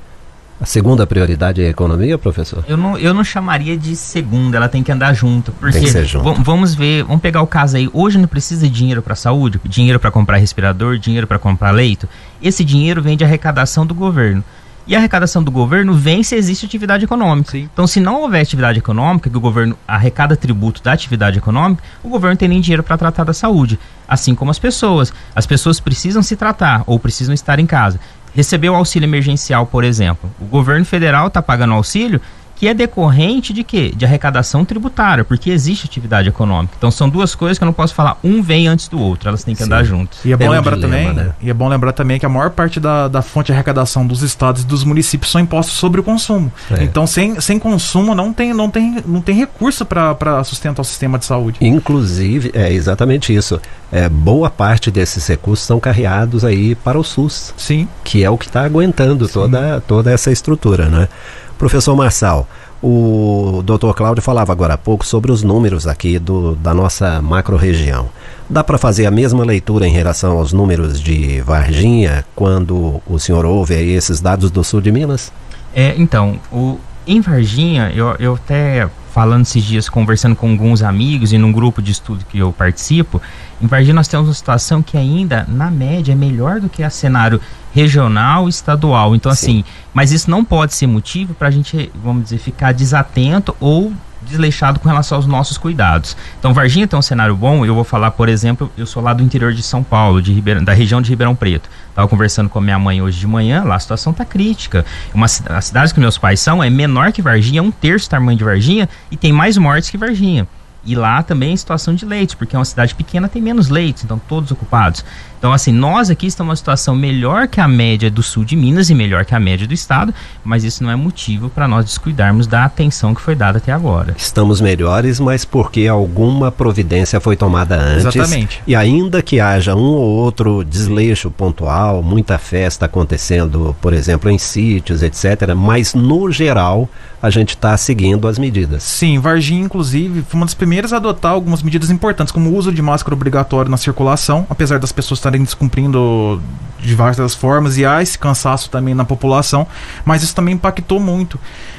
A 0.58 0.64
segunda 0.64 1.06
prioridade 1.06 1.62
é 1.62 1.66
a 1.66 1.70
economia, 1.70 2.16
professor? 2.16 2.64
Eu 2.66 2.78
não, 2.78 2.96
eu 2.96 3.12
não 3.12 3.22
chamaria 3.22 3.76
de 3.76 3.94
segunda, 3.94 4.56
ela 4.56 4.68
tem 4.68 4.82
que 4.82 4.90
andar 4.90 5.12
junto. 5.12 5.52
Porque 5.52 5.72
tem 5.72 5.82
que 5.82 5.90
ser 5.90 6.06
junto. 6.06 6.42
Vamos 6.42 6.74
ver, 6.74 7.04
vamos 7.04 7.20
pegar 7.20 7.42
o 7.42 7.46
caso 7.46 7.76
aí. 7.76 7.90
Hoje 7.92 8.16
não 8.16 8.26
precisa 8.26 8.66
de 8.66 8.72
dinheiro 8.72 9.02
para 9.02 9.14
saúde, 9.14 9.60
dinheiro 9.64 10.00
para 10.00 10.10
comprar 10.10 10.38
respirador, 10.38 10.96
dinheiro 10.96 11.26
para 11.26 11.38
comprar 11.38 11.72
leito. 11.72 12.08
Esse 12.42 12.64
dinheiro 12.64 13.02
vem 13.02 13.18
de 13.18 13.24
arrecadação 13.24 13.84
do 13.84 13.94
governo. 13.94 14.42
E 14.86 14.94
a 14.94 14.98
arrecadação 14.98 15.42
do 15.42 15.50
governo 15.50 15.94
vem 15.94 16.22
se 16.22 16.36
existe 16.36 16.64
atividade 16.64 17.04
econômica. 17.04 17.50
Sim. 17.50 17.68
Então, 17.72 17.86
se 17.86 17.98
não 17.98 18.22
houver 18.22 18.40
atividade 18.40 18.78
econômica, 18.78 19.28
que 19.28 19.36
o 19.36 19.40
governo 19.40 19.76
arrecada 19.86 20.36
tributo 20.36 20.80
da 20.82 20.92
atividade 20.92 21.38
econômica, 21.38 21.82
o 22.04 22.08
governo 22.08 22.34
não 22.34 22.36
tem 22.36 22.48
nem 22.48 22.60
dinheiro 22.60 22.84
para 22.84 22.96
tratar 22.96 23.24
da 23.24 23.32
saúde. 23.32 23.80
Assim 24.06 24.34
como 24.34 24.50
as 24.50 24.58
pessoas. 24.60 25.12
As 25.34 25.44
pessoas 25.44 25.80
precisam 25.80 26.22
se 26.22 26.36
tratar 26.36 26.84
ou 26.86 27.00
precisam 27.00 27.34
estar 27.34 27.58
em 27.58 27.66
casa. 27.66 27.98
Recebeu 28.32 28.76
auxílio 28.76 29.06
emergencial, 29.06 29.66
por 29.66 29.82
exemplo. 29.82 30.30
O 30.40 30.44
governo 30.44 30.84
federal 30.84 31.26
está 31.26 31.42
pagando 31.42 31.74
auxílio 31.74 32.20
que 32.56 32.66
é 32.66 32.74
decorrente 32.74 33.52
de 33.52 33.62
quê? 33.62 33.92
De 33.94 34.04
arrecadação 34.04 34.64
tributária, 34.64 35.24
porque 35.24 35.50
existe 35.50 35.86
atividade 35.86 36.28
econômica. 36.28 36.74
Então 36.76 36.90
são 36.90 37.08
duas 37.08 37.34
coisas 37.34 37.58
que 37.58 37.64
eu 37.64 37.66
não 37.66 37.72
posso 37.72 37.94
falar, 37.94 38.18
um 38.24 38.42
vem 38.42 38.66
antes 38.66 38.88
do 38.88 38.98
outro, 38.98 39.28
elas 39.28 39.44
têm 39.44 39.54
que 39.54 39.62
Sim. 39.62 39.66
andar 39.66 39.84
juntos. 39.84 40.18
E 40.24 40.32
é 40.32 40.36
bom 40.36 40.46
é 40.46 40.56
lembrar 40.56 40.76
dilema, 40.76 41.08
também, 41.10 41.24
né? 41.26 41.34
e 41.40 41.50
é 41.50 41.54
bom 41.54 41.68
lembrar 41.68 41.92
também 41.92 42.18
que 42.18 42.26
a 42.26 42.28
maior 42.28 42.50
parte 42.50 42.80
da, 42.80 43.06
da 43.06 43.22
fonte 43.22 43.46
de 43.46 43.52
arrecadação 43.52 44.06
dos 44.06 44.22
estados 44.22 44.62
e 44.62 44.66
dos 44.66 44.82
municípios 44.82 45.30
são 45.30 45.40
impostos 45.40 45.76
sobre 45.76 46.00
o 46.00 46.02
consumo. 46.02 46.50
É. 46.70 46.82
Então 46.82 47.06
sem, 47.06 47.40
sem 47.40 47.58
consumo 47.58 48.14
não 48.14 48.32
tem, 48.32 48.54
não 48.54 48.70
tem, 48.70 49.02
não 49.06 49.20
tem 49.20 49.36
recurso 49.36 49.84
para 49.84 50.42
sustentar 50.42 50.82
o 50.82 50.84
sistema 50.84 51.18
de 51.18 51.26
saúde. 51.26 51.58
Inclusive, 51.60 52.50
é 52.54 52.72
exatamente 52.72 53.34
isso. 53.34 53.60
É, 53.92 54.08
boa 54.08 54.50
parte 54.50 54.90
desses 54.90 55.26
recursos 55.26 55.66
são 55.66 55.78
carreados 55.78 56.44
aí 56.44 56.74
para 56.74 56.98
o 56.98 57.04
SUS. 57.04 57.54
Sim. 57.56 57.88
Que 58.02 58.24
é 58.24 58.30
o 58.30 58.38
que 58.38 58.46
está 58.46 58.64
aguentando 58.64 59.28
toda, 59.28 59.80
toda 59.80 60.10
essa 60.10 60.30
estrutura, 60.30 60.88
né? 60.88 61.08
Professor 61.58 61.96
Marçal, 61.96 62.46
o 62.82 63.62
doutor 63.64 63.94
Cláudio 63.94 64.22
falava 64.22 64.52
agora 64.52 64.74
há 64.74 64.78
pouco 64.78 65.06
sobre 65.06 65.32
os 65.32 65.42
números 65.42 65.86
aqui 65.86 66.18
do, 66.18 66.54
da 66.56 66.74
nossa 66.74 67.22
macro-região. 67.22 68.10
Dá 68.48 68.62
para 68.62 68.76
fazer 68.76 69.06
a 69.06 69.10
mesma 69.10 69.44
leitura 69.44 69.86
em 69.86 69.92
relação 69.92 70.36
aos 70.36 70.52
números 70.52 71.00
de 71.00 71.40
Varginha 71.40 72.24
quando 72.34 73.00
o 73.06 73.18
senhor 73.18 73.46
ouve 73.46 73.74
esses 73.74 74.20
dados 74.20 74.50
do 74.50 74.62
sul 74.62 74.82
de 74.82 74.92
Minas? 74.92 75.32
É, 75.74 75.94
então, 75.96 76.38
o, 76.52 76.78
em 77.06 77.20
Varginha, 77.20 77.90
eu, 77.94 78.14
eu 78.18 78.34
até 78.34 78.88
falando 79.16 79.44
esses 79.44 79.64
dias, 79.64 79.88
conversando 79.88 80.36
com 80.36 80.50
alguns 80.50 80.82
amigos 80.82 81.32
e 81.32 81.38
num 81.38 81.50
grupo 81.50 81.80
de 81.80 81.90
estudo 81.90 82.22
que 82.28 82.38
eu 82.38 82.52
participo, 82.52 83.22
em 83.60 83.66
Varginha 83.66 83.94
nós 83.94 84.08
temos 84.08 84.28
uma 84.28 84.34
situação 84.34 84.82
que 84.82 84.96
ainda, 84.96 85.46
na 85.48 85.70
média, 85.70 86.12
é 86.12 86.14
melhor 86.14 86.60
do 86.60 86.68
que 86.68 86.82
a 86.82 86.90
cenário 86.90 87.40
regional 87.72 88.46
e 88.46 88.50
estadual. 88.50 89.14
Então, 89.14 89.32
Sim. 89.32 89.36
assim, 89.36 89.64
mas 89.92 90.12
isso 90.12 90.30
não 90.30 90.44
pode 90.44 90.74
ser 90.74 90.86
motivo 90.86 91.34
para 91.34 91.48
a 91.48 91.50
gente, 91.50 91.90
vamos 92.02 92.24
dizer, 92.24 92.38
ficar 92.38 92.72
desatento 92.72 93.56
ou 93.60 93.92
desleixado 94.22 94.80
com 94.80 94.88
relação 94.88 95.16
aos 95.16 95.26
nossos 95.26 95.56
cuidados. 95.56 96.16
Então, 96.38 96.52
Varginha 96.52 96.86
tem 96.86 96.98
um 96.98 97.02
cenário 97.02 97.34
bom. 97.36 97.64
Eu 97.64 97.74
vou 97.74 97.84
falar, 97.84 98.10
por 98.10 98.28
exemplo, 98.28 98.70
eu 98.76 98.86
sou 98.86 99.02
lá 99.02 99.12
do 99.14 99.22
interior 99.22 99.52
de 99.52 99.62
São 99.62 99.82
Paulo, 99.82 100.20
de 100.20 100.32
Ribeirão, 100.32 100.64
da 100.64 100.72
região 100.72 101.00
de 101.00 101.10
Ribeirão 101.10 101.34
Preto. 101.34 101.70
Estava 101.90 102.08
conversando 102.08 102.48
com 102.48 102.58
a 102.58 102.62
minha 102.62 102.78
mãe 102.78 103.00
hoje 103.00 103.18
de 103.18 103.26
manhã, 103.26 103.62
lá 103.62 103.76
a 103.76 103.78
situação 103.78 104.10
está 104.10 104.24
crítica. 104.24 104.84
Uma, 105.14 105.26
a 105.26 105.60
cidade 105.60 105.94
que 105.94 106.00
meus 106.00 106.18
pais 106.18 106.40
são 106.40 106.62
é 106.62 106.68
menor 106.68 107.12
que 107.12 107.22
Varginha, 107.22 107.60
é 107.60 107.62
um 107.62 107.70
terço 107.70 108.08
do 108.08 108.10
tamanho 108.10 108.36
de 108.36 108.44
Varginha 108.44 108.88
e 109.10 109.16
tem 109.16 109.32
mais 109.32 109.56
mortes 109.56 109.88
que 109.88 109.96
Varginha. 109.96 110.46
E 110.86 110.94
lá 110.94 111.22
também 111.22 111.52
em 111.52 111.56
situação 111.56 111.94
de 111.94 112.06
leitos, 112.06 112.34
porque 112.34 112.54
é 112.54 112.58
uma 112.58 112.64
cidade 112.64 112.94
pequena, 112.94 113.28
tem 113.28 113.42
menos 113.42 113.68
leitos, 113.68 114.04
então 114.04 114.20
todos 114.28 114.50
ocupados. 114.50 115.04
Então, 115.38 115.52
assim, 115.52 115.72
nós 115.72 116.08
aqui 116.08 116.26
estamos 116.26 116.46
numa 116.46 116.56
situação 116.56 116.94
melhor 116.94 117.48
que 117.48 117.60
a 117.60 117.68
média 117.68 118.10
do 118.10 118.22
sul 118.22 118.44
de 118.44 118.56
Minas 118.56 118.88
e 118.88 118.94
melhor 118.94 119.24
que 119.24 119.34
a 119.34 119.40
média 119.40 119.66
do 119.66 119.74
estado, 119.74 120.14
mas 120.44 120.64
isso 120.64 120.82
não 120.82 120.90
é 120.90 120.96
motivo 120.96 121.50
para 121.50 121.66
nós 121.66 121.84
descuidarmos 121.84 122.46
da 122.46 122.64
atenção 122.64 123.14
que 123.14 123.20
foi 123.20 123.34
dada 123.34 123.58
até 123.58 123.72
agora. 123.72 124.14
Estamos 124.16 124.60
melhores, 124.60 125.18
mas 125.18 125.44
porque 125.44 125.86
alguma 125.86 126.52
providência 126.52 127.20
foi 127.20 127.36
tomada 127.36 127.76
antes. 127.76 128.06
Exatamente. 128.06 128.62
E 128.66 128.74
ainda 128.74 129.20
que 129.22 129.40
haja 129.40 129.74
um 129.74 129.94
ou 129.94 130.16
outro 130.16 130.64
desleixo 130.64 131.30
pontual, 131.30 132.02
muita 132.02 132.38
festa 132.38 132.86
acontecendo, 132.86 133.76
por 133.80 133.92
exemplo, 133.92 134.30
em 134.30 134.38
sítios, 134.38 135.02
etc., 135.02 135.54
mas 135.56 135.94
no 135.94 136.30
geral 136.30 136.88
a 137.26 137.30
gente 137.30 137.50
está 137.50 137.76
seguindo 137.76 138.28
as 138.28 138.38
medidas. 138.38 138.84
Sim, 138.84 139.18
Varginha, 139.18 139.64
inclusive, 139.64 140.22
foi 140.28 140.38
uma 140.38 140.46
das 140.46 140.54
primeiras 140.54 140.92
a 140.92 140.96
adotar 140.96 141.32
algumas 141.32 141.60
medidas 141.60 141.90
importantes, 141.90 142.30
como 142.32 142.50
o 142.50 142.54
uso 142.54 142.72
de 142.72 142.80
máscara 142.80 143.14
obrigatório 143.14 143.68
na 143.68 143.76
circulação, 143.76 144.46
apesar 144.48 144.78
das 144.78 144.92
pessoas 144.92 145.18
estarem 145.18 145.42
descumprindo 145.42 146.40
de 146.80 146.94
várias 146.94 147.34
formas 147.34 147.76
e 147.76 147.84
há 147.84 148.00
esse 148.00 148.16
cansaço 148.16 148.70
também 148.70 148.94
na 148.94 149.04
população, 149.04 149.66
mas 150.04 150.22
isso 150.22 150.34
também 150.34 150.54
impactou 150.54 151.00
muito. 151.00 151.38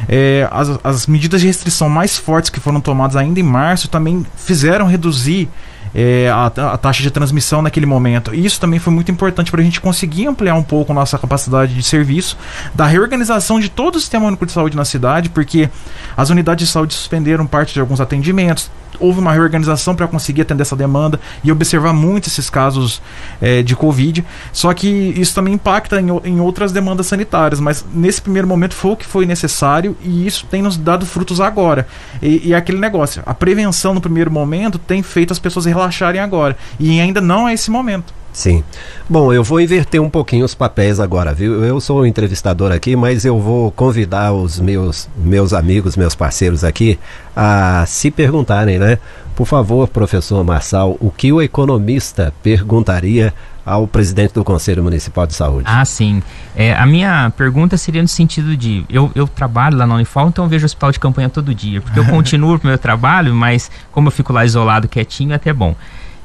É, 0.09 0.47
as, 0.51 0.79
as 0.83 1.07
medidas 1.07 1.39
de 1.39 1.47
restrição 1.47 1.87
mais 1.87 2.17
fortes 2.17 2.49
que 2.49 2.59
foram 2.59 2.81
tomadas 2.81 3.15
ainda 3.15 3.39
em 3.39 3.43
março 3.43 3.87
também 3.87 4.25
fizeram 4.35 4.85
reduzir 4.85 5.47
é, 5.93 6.29
a, 6.29 6.45
a, 6.45 6.77
taxa 6.77 7.01
de 7.01 7.11
transmissão 7.11 7.61
naquele 7.61 7.85
momento. 7.85 8.33
E 8.33 8.45
isso 8.45 8.59
também 8.59 8.79
foi 8.79 8.93
muito 8.93 9.11
importante 9.11 9.51
para 9.51 9.61
a 9.61 9.63
gente 9.63 9.81
conseguir 9.81 10.27
ampliar 10.27 10.55
um 10.55 10.63
pouco 10.63 10.93
nossa 10.93 11.17
capacidade 11.17 11.73
de 11.73 11.83
serviço, 11.83 12.37
da 12.73 12.85
reorganização 12.85 13.59
de 13.59 13.69
todo 13.69 13.95
o 13.95 13.99
sistema 13.99 14.25
único 14.25 14.45
de 14.45 14.51
saúde 14.51 14.75
na 14.75 14.85
cidade, 14.85 15.29
porque 15.29 15.69
as 16.15 16.29
unidades 16.29 16.67
de 16.67 16.71
saúde 16.71 16.93
suspenderam 16.93 17.45
parte 17.45 17.73
de 17.73 17.79
alguns 17.79 18.01
atendimentos, 18.01 18.69
houve 18.99 19.19
uma 19.19 19.31
reorganização 19.31 19.95
para 19.95 20.07
conseguir 20.07 20.41
atender 20.41 20.61
essa 20.61 20.75
demanda 20.75 21.19
e 21.43 21.51
observar 21.51 21.93
muito 21.93 22.27
esses 22.27 22.49
casos 22.49 23.01
é, 23.41 23.61
de 23.61 23.75
Covid. 23.75 24.23
Só 24.51 24.73
que 24.73 24.87
isso 24.87 25.33
também 25.33 25.53
impacta 25.53 25.99
em, 25.99 26.07
em, 26.23 26.39
outras 26.39 26.71
demandas 26.71 27.07
sanitárias, 27.07 27.59
mas 27.59 27.85
nesse 27.93 28.21
primeiro 28.21 28.47
momento 28.47 28.73
foi 28.73 28.91
o 28.91 28.95
que 28.95 29.05
foi 29.05 29.25
necessário 29.25 29.95
e 30.01 30.25
isso 30.25 30.45
tem 30.47 30.61
nos 30.61 30.77
dado 30.77 31.05
frutos 31.05 31.41
agora. 31.41 31.87
E, 32.21 32.49
e 32.49 32.53
é 32.53 32.57
aquele 32.57 32.79
negócio, 32.79 33.23
a 33.25 33.33
prevenção 33.33 33.93
no 33.93 34.01
primeiro 34.01 34.31
momento 34.31 34.77
tem 34.77 35.01
feito 35.01 35.31
as 35.31 35.39
pessoas 35.39 35.65
relaxarem 35.65 36.21
agora 36.21 36.57
e 36.79 36.99
ainda 36.99 37.21
não 37.21 37.47
é 37.47 37.53
esse 37.53 37.71
momento. 37.71 38.13
Sim. 38.37 38.63
Bom, 39.09 39.33
eu 39.33 39.43
vou 39.43 39.59
inverter 39.59 39.99
um 39.99 40.11
pouquinho 40.11 40.45
os 40.45 40.53
papéis 40.53 40.99
agora, 40.99 41.33
viu? 41.33 41.63
Eu 41.63 41.81
sou 41.81 42.01
o 42.01 42.05
entrevistador 42.05 42.71
aqui, 42.71 42.95
mas 42.95 43.25
eu 43.25 43.39
vou 43.39 43.71
convidar 43.71 44.31
os 44.31 44.59
meus, 44.59 45.09
meus 45.17 45.53
amigos, 45.53 45.97
meus 45.97 46.13
parceiros 46.13 46.63
aqui 46.63 46.99
a 47.35 47.83
se 47.87 48.11
perguntarem, 48.11 48.77
né? 48.77 48.99
Por 49.35 49.47
favor, 49.47 49.87
professor 49.87 50.43
Marçal, 50.43 50.95
o 50.99 51.09
que 51.09 51.33
o 51.33 51.41
economista 51.41 52.31
perguntaria 52.43 53.33
ao 53.65 53.87
presidente 53.87 54.35
do 54.35 54.43
Conselho 54.43 54.83
Municipal 54.83 55.25
de 55.25 55.33
Saúde? 55.33 55.65
Ah, 55.65 55.83
sim. 55.83 56.21
É, 56.55 56.75
a 56.75 56.85
minha 56.85 57.33
pergunta 57.35 57.75
seria 57.75 58.03
no 58.03 58.07
sentido 58.07 58.55
de: 58.55 58.85
eu, 58.87 59.11
eu 59.15 59.27
trabalho 59.27 59.77
lá 59.77 59.87
na 59.87 59.95
Unifal, 59.95 60.27
então 60.27 60.45
eu 60.45 60.49
vejo 60.49 60.63
o 60.63 60.67
hospital 60.67 60.91
de 60.91 60.99
campanha 60.99 61.27
todo 61.27 61.55
dia, 61.55 61.81
porque 61.81 61.99
eu 61.99 62.05
continuo 62.09 62.55
o 62.55 62.67
meu 62.67 62.77
trabalho, 62.77 63.33
mas 63.33 63.71
como 63.91 64.09
eu 64.09 64.11
fico 64.11 64.31
lá 64.31 64.45
isolado, 64.45 64.87
quietinho, 64.87 65.31
é 65.31 65.37
até 65.37 65.51
bom. 65.51 65.75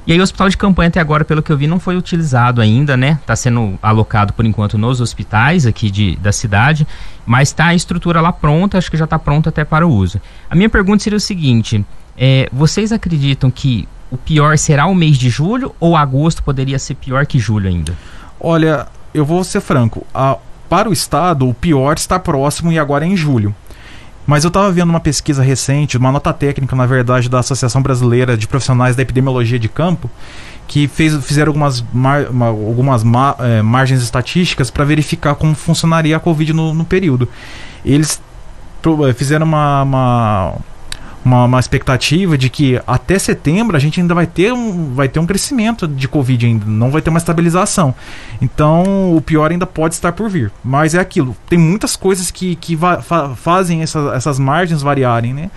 E 0.06 0.12
aí 0.12 0.18
o 0.18 0.22
hospital 0.22 0.48
de 0.48 0.56
campanha 0.56 0.88
até 0.88 0.98
agora, 0.98 1.24
pelo 1.24 1.42
que 1.42 1.52
eu 1.52 1.56
vi, 1.56 1.68
não 1.68 1.78
foi 1.78 1.96
utilizado 1.96 2.60
ainda, 2.60 2.96
né? 2.96 3.18
Está 3.20 3.36
sendo 3.36 3.78
alocado 3.80 4.32
por 4.32 4.44
enquanto 4.44 4.76
nos 4.76 5.00
hospitais 5.00 5.64
aqui 5.64 5.90
de, 5.90 6.16
da 6.16 6.32
cidade, 6.32 6.86
mas 7.24 7.50
está 7.50 7.66
a 7.66 7.74
estrutura 7.74 8.20
lá 8.20 8.32
pronta, 8.32 8.78
acho 8.78 8.90
que 8.90 8.96
já 8.96 9.04
está 9.04 9.18
pronta 9.18 9.50
até 9.50 9.64
para 9.64 9.86
o 9.86 9.90
uso. 9.90 10.20
A 10.50 10.56
minha 10.56 10.68
pergunta 10.68 11.04
seria 11.04 11.16
o 11.16 11.20
seguinte: 11.20 11.84
é, 12.18 12.48
vocês 12.52 12.90
acreditam 12.90 13.48
que 13.48 13.88
o 14.10 14.16
pior 14.16 14.58
será 14.58 14.86
o 14.86 14.94
mês 14.94 15.16
de 15.16 15.30
julho 15.30 15.74
ou 15.78 15.96
agosto 15.96 16.42
poderia 16.42 16.78
ser 16.78 16.94
pior 16.94 17.24
que 17.24 17.38
julho 17.38 17.68
ainda? 17.68 17.94
Olha, 18.40 18.88
eu 19.14 19.24
vou 19.24 19.44
ser 19.44 19.60
franco. 19.60 20.04
A, 20.12 20.36
para 20.68 20.88
o 20.88 20.92
estado, 20.92 21.48
o 21.48 21.54
pior 21.54 21.96
está 21.96 22.18
próximo 22.18 22.72
e 22.72 22.78
agora 22.78 23.04
é 23.04 23.08
em 23.08 23.16
julho. 23.16 23.54
Mas 24.26 24.44
eu 24.44 24.48
estava 24.48 24.70
vendo 24.70 24.90
uma 24.90 25.00
pesquisa 25.00 25.42
recente, 25.42 25.96
uma 25.96 26.12
nota 26.12 26.32
técnica, 26.32 26.76
na 26.76 26.86
verdade, 26.86 27.28
da 27.28 27.40
Associação 27.40 27.82
Brasileira 27.82 28.36
de 28.36 28.46
Profissionais 28.46 28.94
da 28.94 29.02
Epidemiologia 29.02 29.58
de 29.58 29.68
Campo, 29.68 30.08
que 30.68 30.86
fez, 30.86 31.14
fizeram 31.24 31.50
algumas, 31.50 31.84
mar, 31.92 32.26
uma, 32.28 32.46
algumas 32.46 33.02
ma, 33.02 33.34
é, 33.40 33.62
margens 33.62 34.02
estatísticas 34.02 34.70
para 34.70 34.84
verificar 34.84 35.34
como 35.34 35.54
funcionaria 35.54 36.16
a 36.16 36.20
Covid 36.20 36.52
no, 36.52 36.72
no 36.72 36.84
período. 36.84 37.28
Eles 37.84 38.22
pro, 38.80 39.12
fizeram 39.14 39.44
uma, 39.44 39.82
uma 39.82 40.54
uma, 41.24 41.44
uma, 41.44 41.60
expectativa 41.60 42.36
de 42.36 42.48
que 42.50 42.80
até 42.86 43.18
setembro 43.18 43.76
a 43.76 43.80
gente 43.80 44.00
ainda 44.00 44.14
vai 44.14 44.26
ter, 44.26 44.52
um, 44.52 44.94
vai 44.94 45.08
ter 45.08 45.20
um 45.20 45.26
crescimento 45.26 45.86
de 45.86 46.08
Covid 46.08 46.46
ainda, 46.46 46.64
não 46.66 46.90
vai 46.90 47.00
ter 47.00 47.10
uma 47.10 47.18
estabilização. 47.18 47.94
Então 48.40 49.16
o 49.16 49.20
pior 49.20 49.50
ainda 49.50 49.66
pode 49.66 49.94
estar 49.94 50.12
por 50.12 50.28
vir. 50.28 50.50
Mas 50.64 50.94
é 50.94 51.00
aquilo, 51.00 51.36
tem 51.48 51.58
muitas 51.58 51.96
coisas 51.96 52.30
que, 52.30 52.56
que 52.56 52.76
fa 52.76 53.32
fazem 53.36 53.82
essa, 53.82 54.12
essas 54.14 54.38
margens 54.38 54.82
variarem, 54.82 55.32
né? 55.32 55.50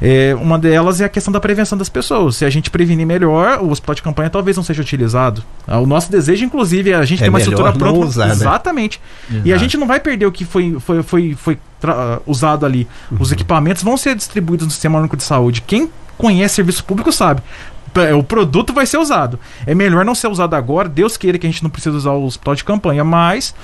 É, 0.00 0.34
uma 0.40 0.58
delas 0.58 1.00
é 1.00 1.04
a 1.04 1.08
questão 1.08 1.32
da 1.32 1.40
prevenção 1.40 1.76
das 1.76 1.88
pessoas. 1.88 2.36
Se 2.36 2.44
a 2.44 2.50
gente 2.50 2.70
prevenir 2.70 3.06
melhor, 3.06 3.60
o 3.60 3.70
hospital 3.70 3.94
de 3.94 4.02
campanha 4.02 4.30
talvez 4.30 4.56
não 4.56 4.64
seja 4.64 4.82
utilizado. 4.82 5.42
O 5.66 5.86
nosso 5.86 6.10
desejo, 6.10 6.44
inclusive, 6.44 6.90
é 6.90 6.94
a 6.94 7.04
gente 7.04 7.20
é 7.20 7.24
ter 7.24 7.28
uma 7.30 7.38
estrutura 7.38 7.72
pronta. 7.72 8.06
Usar, 8.06 8.26
né? 8.26 8.32
Exatamente. 8.32 9.00
Né? 9.28 9.42
E 9.46 9.52
a 9.52 9.56
gente 9.56 9.76
não 9.76 9.86
vai 9.86 10.00
perder 10.00 10.26
o 10.26 10.32
que 10.32 10.44
foi, 10.44 10.78
foi, 10.80 11.02
foi, 11.02 11.34
foi 11.34 11.58
usado 12.26 12.64
ali. 12.64 12.86
Uhum. 13.10 13.18
Os 13.20 13.32
equipamentos 13.32 13.82
vão 13.82 13.96
ser 13.96 14.14
distribuídos 14.14 14.66
no 14.66 14.70
Sistema 14.70 14.98
Único 14.98 15.16
de 15.16 15.22
Saúde. 15.22 15.62
Quem 15.62 15.90
conhece 16.16 16.56
serviço 16.56 16.84
público 16.84 17.12
sabe 17.12 17.42
o 18.16 18.22
produto 18.22 18.72
vai 18.72 18.86
ser 18.86 18.98
usado. 18.98 19.38
É 19.66 19.74
melhor 19.74 20.04
não 20.04 20.14
ser 20.14 20.28
usado 20.28 20.54
agora. 20.54 20.88
Deus 20.88 21.16
queira 21.16 21.38
que 21.38 21.46
a 21.46 21.50
gente 21.50 21.62
não 21.62 21.70
precise 21.70 21.96
usar 21.96 22.12
o 22.12 22.24
hospital 22.24 22.54
de 22.54 22.64
campanha, 22.64 23.02
mas 23.02 23.54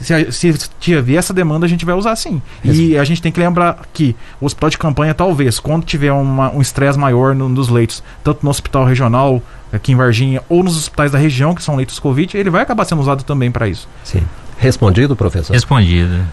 se, 0.00 0.30
se 0.30 0.70
tiver 0.78 1.14
essa 1.14 1.32
demanda, 1.32 1.66
a 1.66 1.68
gente 1.68 1.84
vai 1.84 1.94
usar 1.94 2.14
sim. 2.16 2.40
E 2.62 2.96
a 2.96 3.04
gente 3.04 3.22
tem 3.22 3.32
que 3.32 3.40
lembrar 3.40 3.80
que 3.92 4.14
o 4.40 4.46
hospital 4.46 4.70
de 4.70 4.78
campanha, 4.78 5.14
talvez, 5.14 5.58
quando 5.58 5.84
tiver 5.84 6.12
uma, 6.12 6.50
um 6.52 6.60
estresse 6.60 6.98
maior 6.98 7.34
no, 7.34 7.48
nos 7.48 7.68
leitos, 7.68 8.02
tanto 8.22 8.44
no 8.44 8.50
hospital 8.50 8.84
regional, 8.84 9.42
aqui 9.72 9.92
em 9.92 9.96
Varginha, 9.96 10.42
ou 10.48 10.62
nos 10.62 10.76
hospitais 10.76 11.12
da 11.12 11.18
região, 11.18 11.54
que 11.54 11.62
são 11.62 11.76
leitos 11.76 11.98
Covid, 11.98 12.36
ele 12.36 12.50
vai 12.50 12.62
acabar 12.62 12.84
sendo 12.84 13.00
usado 13.00 13.22
também 13.22 13.50
para 13.50 13.68
isso. 13.68 13.88
Sim. 14.04 14.22
Respondido, 14.58 15.16
professor? 15.16 15.52
Respondido. 15.52 16.24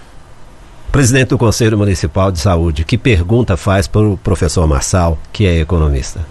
Presidente 0.92 1.30
do 1.30 1.38
Conselho 1.38 1.78
Municipal 1.78 2.32
de 2.32 2.40
Saúde, 2.40 2.84
que 2.84 2.98
pergunta 2.98 3.58
faz 3.58 3.88
para 3.88 4.02
o 4.02 4.18
professor 4.18 4.68
Marçal, 4.68 5.18
que 5.32 5.46
é 5.48 5.60
economista? 5.60 6.24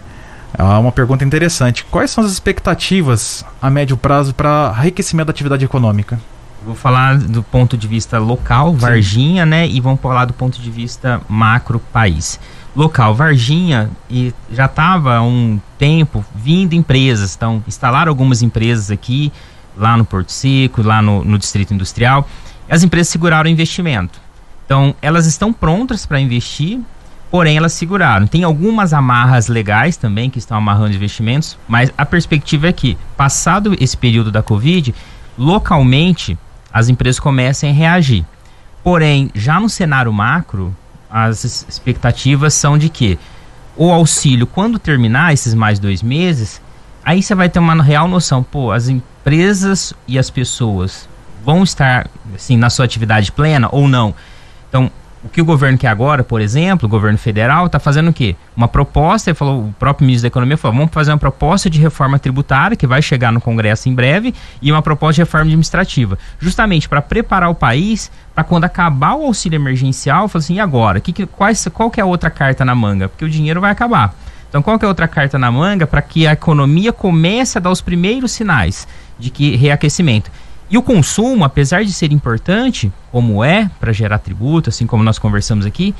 É 0.57 0.63
uma 0.63 0.93
pergunta 0.93 1.25
interessante. 1.25 1.85
Quais 1.91 2.11
são 2.11 2.23
as 2.23 2.31
expectativas 2.31 3.45
a 3.61 3.71
médio 3.71 3.97
prazo 3.97 4.35
para 4.35 4.73
enriquecimento 4.79 5.27
da 5.27 5.31
atividade 5.31 5.65
econômica? 5.65 6.21
Vou 6.65 6.75
falar 6.75 7.19
do 7.19 7.43
ponto 7.43 7.77
de 7.77 7.89
vista 7.89 8.19
local, 8.19 8.75
Varginha, 8.75 9.45
Sim. 9.45 9.51
né? 9.51 9.67
E 9.67 9.81
vamos 9.81 10.01
falar 10.01 10.27
do 10.27 10.33
ponto 10.33 10.61
de 10.61 10.71
vista 10.71 11.21
macro 11.29 11.81
país. 11.93 12.39
Local, 12.75 13.15
Varginha, 13.15 13.91
e 14.09 14.33
já 14.51 14.67
estava 14.67 15.17
há 15.17 15.23
um 15.23 15.61
tempo 15.79 16.25
vindo 16.35 16.73
empresas, 16.73 17.35
então 17.35 17.63
instalaram 17.67 18.11
algumas 18.11 18.41
empresas 18.41 18.91
aqui, 18.91 19.31
lá 19.77 19.97
no 19.97 20.05
Porto 20.05 20.31
Seco, 20.31 20.83
lá 20.83 21.03
no, 21.03 21.25
no 21.25 21.39
Distrito 21.39 21.75
Industrial. 21.75 22.27
As 22.71 22.83
empresas 22.83 23.09
seguraram 23.09 23.49
o 23.49 23.53
investimento. 23.53 24.21
Então, 24.65 24.95
elas 25.03 25.27
estão 25.27 25.53
prontas 25.53 26.07
para 26.07 26.19
investir, 26.19 26.81
porém 27.31 27.57
elas 27.57 27.73
seguraram. 27.73 28.27
Tem 28.27 28.45
algumas 28.45 28.93
amarras 28.93 29.49
legais 29.49 29.97
também 29.97 30.31
que 30.31 30.39
estão 30.39 30.57
amarrando 30.57 30.95
investimentos, 30.95 31.59
mas 31.69 31.93
a 31.99 32.07
perspectiva 32.07 32.69
é 32.69 32.73
que, 32.73 32.97
passado 33.17 33.77
esse 33.79 33.97
período 33.97 34.31
da 34.31 34.43
Covid, 34.43 34.95
localmente 35.37 36.39
as 36.73 36.89
empresas 36.89 37.21
comecem 37.21 37.71
a 37.71 37.73
reagir. 37.73 38.25
Porém, 38.83 39.31
já 39.35 39.61
no 39.61 39.69
cenário 39.69 40.13
macro, 40.13 40.75
as 41.11 41.45
expectativas 41.45 42.55
são 42.55 42.79
de 42.79 42.89
que 42.89 43.19
o 43.77 43.91
auxílio, 43.91 44.47
quando 44.47 44.79
terminar 44.79 45.33
esses 45.33 45.55
mais 45.55 45.79
dois 45.79 46.03
meses, 46.03 46.61
aí 47.05 47.23
você 47.23 47.35
vai 47.35 47.49
ter 47.49 47.59
uma 47.59 47.81
real 47.83 48.09
noção, 48.09 48.43
pô, 48.43 48.73
as 48.73 48.89
empresas 48.89 49.93
e 50.07 50.19
as 50.19 50.31
pessoas 50.31 51.09
vão 51.45 51.63
estar 51.63 52.09
assim 52.35 52.57
na 52.57 52.71
sua 52.71 52.85
atividade 52.85 53.33
plena 53.33 53.69
ou 53.71 53.89
não. 53.89 54.15
Então, 54.69 54.91
o 55.25 55.29
que 55.29 55.41
o 55.41 55.45
governo 55.45 55.79
quer 55.79 55.89
agora, 55.89 56.25
por 56.25 56.41
exemplo, 56.41 56.87
o 56.87 56.89
governo 56.89 57.17
federal 57.17 57.67
está 57.67 57.79
fazendo 57.79 58.11
o 58.11 58.13
quê? 58.13 58.35
Uma 58.57 58.67
proposta, 58.67 59.31
ele 59.31 59.37
falou, 59.37 59.67
o 59.67 59.75
próprio 59.79 60.05
ministro 60.05 60.23
da 60.25 60.29
Economia 60.29 60.57
falou, 60.57 60.77
vamos 60.77 60.93
fazer 60.93 61.13
uma 61.13 61.19
proposta 61.19 61.71
de 61.71 61.79
reforma 61.79 62.19
tributária 62.19 62.77
que 62.77 62.87
vai 62.87 63.01
chegar 63.01 63.33
no 63.33 63.41
Congresso 63.41 63.89
em 63.89 63.95
breve 63.95 64.35
e 64.61 64.73
uma 64.73 64.83
proposta 64.83 65.15
de 65.15 65.21
reforma 65.23 65.45
administrativa, 65.45 66.19
justamente 66.41 66.89
para 66.89 67.01
preparar 67.01 67.51
o 67.51 67.55
país 67.55 68.11
para 68.35 68.43
quando 68.43 68.65
acabar 68.65 69.15
o 69.15 69.25
auxílio 69.27 69.57
emergencial, 69.57 70.27
falar 70.27 70.41
assim, 70.41 70.55
e 70.55 70.61
agora? 70.61 71.01
Que, 71.01 71.13
que, 71.13 71.27
quais, 71.27 71.69
qual 71.73 71.91
que 71.91 72.01
é 72.01 72.03
a 72.03 72.07
outra 72.07 72.31
carta 72.31 72.65
na 72.65 72.75
manga? 72.75 73.09
Porque 73.09 73.25
o 73.25 73.31
dinheiro 73.31 73.61
vai 73.61 73.71
acabar. 73.71 74.15
Então, 74.49 74.61
qual 74.61 74.79
que 74.79 74.85
é 74.85 74.87
a 74.87 74.89
outra 74.89 75.09
carta 75.09 75.39
na 75.39 75.51
manga 75.51 75.87
para 75.87 76.03
que 76.03 76.27
a 76.27 76.33
economia 76.33 76.93
comece 76.93 77.57
a 77.57 77.61
dar 77.61 77.71
os 77.71 77.81
primeiros 77.81 78.33
sinais 78.33 78.87
de 79.19 79.31
que 79.31 79.57
reaquecimento? 79.57 80.31
E 80.73 80.79
o 80.79 80.83
consumo, 80.83 81.45
apesar 81.45 81.85
de 81.85 81.93
ser 81.93 82.13
importante, 82.13 82.91
como 83.11 83.45
é 83.45 83.71
para 83.79 83.93
gerar 83.93 84.17
tributo, 84.17 84.71
assim 84.71 84.87
como 84.87 85.05
nós 85.05 85.19
conversamos 85.19 85.67
aqui, 85.67 85.95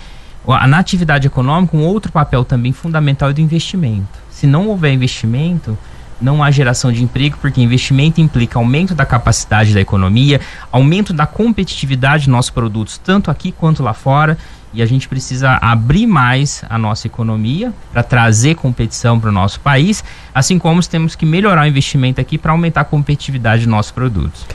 na 0.67 0.79
atividade 0.79 1.27
econômica, 1.27 1.77
um 1.77 1.85
outro 1.85 2.11
papel 2.11 2.43
também 2.43 2.73
fundamental 2.73 3.29
é 3.29 3.35
do 3.35 3.41
investimento. 3.43 4.19
Se 4.31 4.47
não 4.47 4.69
houver 4.69 4.91
investimento, 4.91 5.77
não 6.19 6.43
há 6.43 6.51
geração 6.51 6.91
de 6.91 7.05
emprego, 7.05 7.37
porque 7.39 7.61
investimento 7.61 8.19
implica 8.23 8.59
aumento 8.59 8.95
da 8.95 9.05
capacidade 9.05 9.75
da 9.75 9.81
economia, 9.83 10.41
aumento 10.73 11.13
da 11.13 11.27
competitividade 11.27 12.25
dos 12.25 12.33
nossos 12.33 12.51
produtos, 12.51 12.97
tanto 12.97 13.31
aqui 13.31 13.53
quanto 13.53 13.83
lá 13.83 13.93
fora. 13.93 14.39
E 14.73 14.81
a 14.81 14.87
gente 14.87 15.07
precisa 15.07 15.59
abrir 15.61 16.07
mais 16.07 16.65
a 16.67 16.79
nossa 16.79 17.07
economia 17.07 17.75
para 17.93 18.03
trazer 18.03 18.55
competição 18.55 19.21
para 19.21 19.29
o 19.29 19.33
nosso 19.33 19.61
país, 19.61 20.03
assim 20.35 20.59
como 20.59 20.83
temos 20.89 21.15
que 21.15 21.27
melhorar 21.27 21.65
o 21.65 21.67
investimento 21.67 22.23
aqui 22.23 22.39
para 22.39 22.53
aumentar 22.53 22.81
a 22.81 22.85
competitividade 22.85 23.65
dos 23.65 23.71
nossos 23.71 23.93
produtos. 23.93 24.47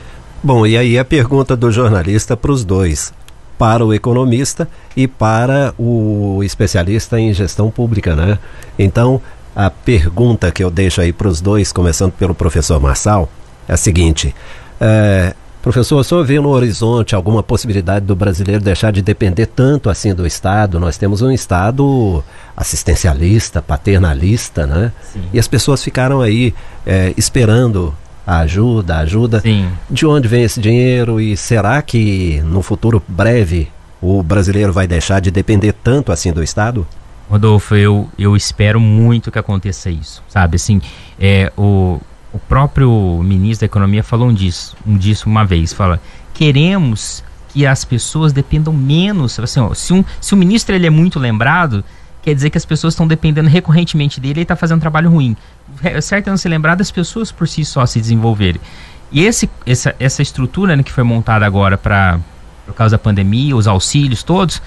Bom, 0.43 0.65
e 0.65 0.77
aí 0.77 0.97
a 0.99 1.05
pergunta 1.05 1.55
do 1.55 1.71
jornalista 1.71 2.37
para 2.37 2.51
os 2.51 2.63
dois, 2.63 3.11
para 3.57 3.83
o 3.83 3.93
economista 3.93 4.67
e 4.95 5.07
para 5.07 5.73
o 5.77 6.41
especialista 6.43 7.19
em 7.19 7.33
gestão 7.33 7.71
pública, 7.71 8.15
né? 8.15 8.37
Então, 8.77 9.19
a 9.55 9.71
pergunta 9.71 10.51
que 10.51 10.63
eu 10.63 10.69
deixo 10.69 11.01
aí 11.01 11.11
para 11.11 11.27
os 11.27 11.41
dois, 11.41 11.71
começando 11.71 12.11
pelo 12.11 12.35
professor 12.35 12.79
Marçal, 12.79 13.27
é 13.67 13.73
a 13.73 13.77
seguinte: 13.77 14.33
é, 14.79 15.33
professor, 15.63 15.97
o 15.97 16.03
senhor 16.03 16.23
vê 16.23 16.39
no 16.39 16.49
horizonte 16.49 17.15
alguma 17.15 17.41
possibilidade 17.41 18.05
do 18.05 18.15
brasileiro 18.15 18.63
deixar 18.63 18.91
de 18.91 19.01
depender 19.01 19.47
tanto 19.47 19.89
assim 19.89 20.13
do 20.13 20.27
Estado? 20.27 20.79
Nós 20.79 20.97
temos 20.97 21.23
um 21.23 21.31
Estado 21.31 22.23
assistencialista, 22.55 23.59
paternalista, 23.59 24.67
né? 24.67 24.91
Sim. 25.11 25.23
E 25.33 25.39
as 25.39 25.47
pessoas 25.47 25.83
ficaram 25.83 26.21
aí 26.21 26.53
é, 26.85 27.11
esperando 27.17 27.93
a 28.27 28.39
ajuda, 28.39 28.97
a 28.97 28.99
ajuda. 28.99 29.39
Sim. 29.39 29.71
De 29.89 30.05
onde 30.05 30.27
vem 30.27 30.43
esse 30.43 30.59
dinheiro 30.59 31.21
e 31.21 31.37
será 31.37 31.81
que 31.81 32.41
no 32.41 32.61
futuro 32.61 33.01
breve 33.07 33.71
o 34.01 34.21
brasileiro 34.21 34.73
vai 34.73 34.85
deixar 34.85 35.21
de 35.21 35.31
depender 35.31 35.71
tanto 35.71 36.11
assim 36.11 36.33
do 36.33 36.43
Estado? 36.43 36.85
Rodolfo, 37.29 37.73
eu, 37.75 38.09
eu 38.19 38.35
espero 38.35 38.81
muito 38.81 39.31
que 39.31 39.39
aconteça 39.39 39.89
isso, 39.89 40.21
sabe? 40.27 40.57
Assim, 40.57 40.81
é, 41.17 41.51
o, 41.57 42.01
o 42.33 42.39
próprio 42.49 43.21
ministro 43.23 43.61
da 43.61 43.71
Economia 43.71 44.03
falou 44.03 44.31
disso, 44.33 44.75
um 44.85 44.97
disso 44.97 45.29
uma 45.29 45.45
vez, 45.45 45.71
fala, 45.71 46.01
queremos 46.33 47.23
que 47.49 47.65
as 47.65 47.85
pessoas 47.85 48.33
dependam 48.33 48.73
menos, 48.73 49.39
assim, 49.39 49.59
ó, 49.59 49.73
se, 49.73 49.93
um, 49.93 50.03
se 50.21 50.33
o 50.33 50.37
ministro 50.37 50.75
ele 50.75 50.87
é 50.87 50.89
muito 50.89 51.17
lembrado, 51.17 51.83
quer 52.21 52.33
dizer 52.33 52.49
que 52.49 52.57
as 52.57 52.65
pessoas 52.65 52.93
estão 52.93 53.07
dependendo 53.07 53.49
recorrentemente 53.49 54.19
dele 54.19 54.41
e 54.41 54.43
está 54.43 54.55
fazendo 54.55 54.77
um 54.77 54.81
trabalho 54.81 55.09
ruim. 55.09 55.35
É 55.83 55.99
certo 56.01 56.27
é 56.27 56.29
não 56.29 56.37
se 56.37 56.47
lembrar 56.47 56.75
das 56.75 56.91
pessoas 56.91 57.31
por 57.31 57.47
si 57.47 57.63
só 57.63 57.85
se 57.85 57.99
desenvolverem. 57.99 58.61
E 59.11 59.23
esse, 59.23 59.49
essa, 59.65 59.95
essa 59.99 60.21
estrutura 60.21 60.75
né, 60.75 60.83
que 60.83 60.91
foi 60.91 61.03
montada 61.03 61.45
agora 61.45 61.77
para 61.77 62.19
por 62.65 62.73
causa 62.73 62.97
da 62.97 63.01
pandemia, 63.01 63.55
os 63.55 63.65
auxílios 63.65 64.21
todos, 64.21 64.61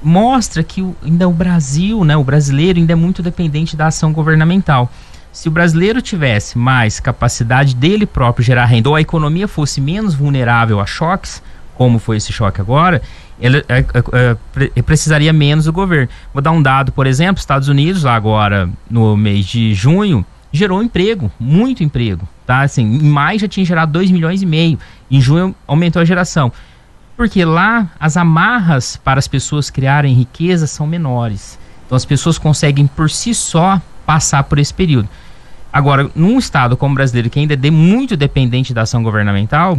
mostra 0.00 0.62
que 0.62 0.80
o, 0.80 0.94
ainda 1.02 1.28
o 1.28 1.32
Brasil, 1.32 2.04
né, 2.04 2.16
o 2.16 2.22
brasileiro 2.22 2.78
ainda 2.78 2.92
é 2.92 2.96
muito 2.96 3.22
dependente 3.22 3.76
da 3.76 3.88
ação 3.88 4.12
governamental. 4.12 4.90
Se 5.32 5.48
o 5.48 5.50
brasileiro 5.50 6.00
tivesse 6.00 6.56
mais 6.56 7.00
capacidade 7.00 7.74
dele 7.74 8.06
próprio 8.06 8.44
gerar 8.44 8.66
renda, 8.66 8.88
ou 8.88 8.94
a 8.94 9.00
economia 9.00 9.48
fosse 9.48 9.80
menos 9.80 10.14
vulnerável 10.14 10.78
a 10.78 10.86
choques, 10.86 11.42
como 11.74 11.98
foi 11.98 12.18
esse 12.18 12.32
choque 12.32 12.60
agora, 12.60 13.02
ele 13.40 13.64
é, 13.68 13.78
é, 13.78 14.36
é, 14.76 14.82
precisaria 14.82 15.32
menos 15.32 15.64
do 15.64 15.72
governo. 15.72 16.08
Vou 16.32 16.42
dar 16.42 16.52
um 16.52 16.62
dado, 16.62 16.92
por 16.92 17.06
exemplo, 17.06 17.40
Estados 17.40 17.68
Unidos, 17.68 18.06
agora 18.06 18.68
no 18.90 19.16
mês 19.16 19.46
de 19.46 19.74
junho, 19.74 20.24
gerou 20.52 20.82
emprego, 20.82 21.30
muito 21.38 21.82
emprego, 21.82 22.28
tá? 22.46 22.60
Assim, 22.60 22.82
em 22.82 23.08
maio 23.08 23.40
já 23.40 23.48
tinha 23.48 23.66
gerado 23.66 23.92
2 23.92 24.10
milhões 24.10 24.40
e 24.40 24.46
meio, 24.46 24.78
em 25.10 25.20
junho 25.20 25.54
aumentou 25.66 26.00
a 26.00 26.04
geração. 26.04 26.52
Porque 27.16 27.44
lá 27.44 27.90
as 27.98 28.16
amarras 28.16 28.96
para 28.96 29.18
as 29.18 29.28
pessoas 29.28 29.70
criarem 29.70 30.14
riqueza 30.14 30.66
são 30.66 30.86
menores. 30.86 31.58
Então 31.86 31.96
as 31.96 32.04
pessoas 32.04 32.38
conseguem 32.38 32.86
por 32.86 33.10
si 33.10 33.34
só 33.34 33.80
passar 34.06 34.44
por 34.44 34.58
esse 34.58 34.72
período. 34.72 35.08
Agora, 35.72 36.08
num 36.14 36.38
estado 36.38 36.76
como 36.76 36.92
o 36.92 36.94
brasileiro, 36.94 37.28
que 37.28 37.38
ainda 37.38 37.54
é 37.54 37.56
de 37.56 37.70
muito 37.70 38.16
dependente 38.16 38.72
da 38.72 38.82
ação 38.82 39.02
governamental, 39.02 39.76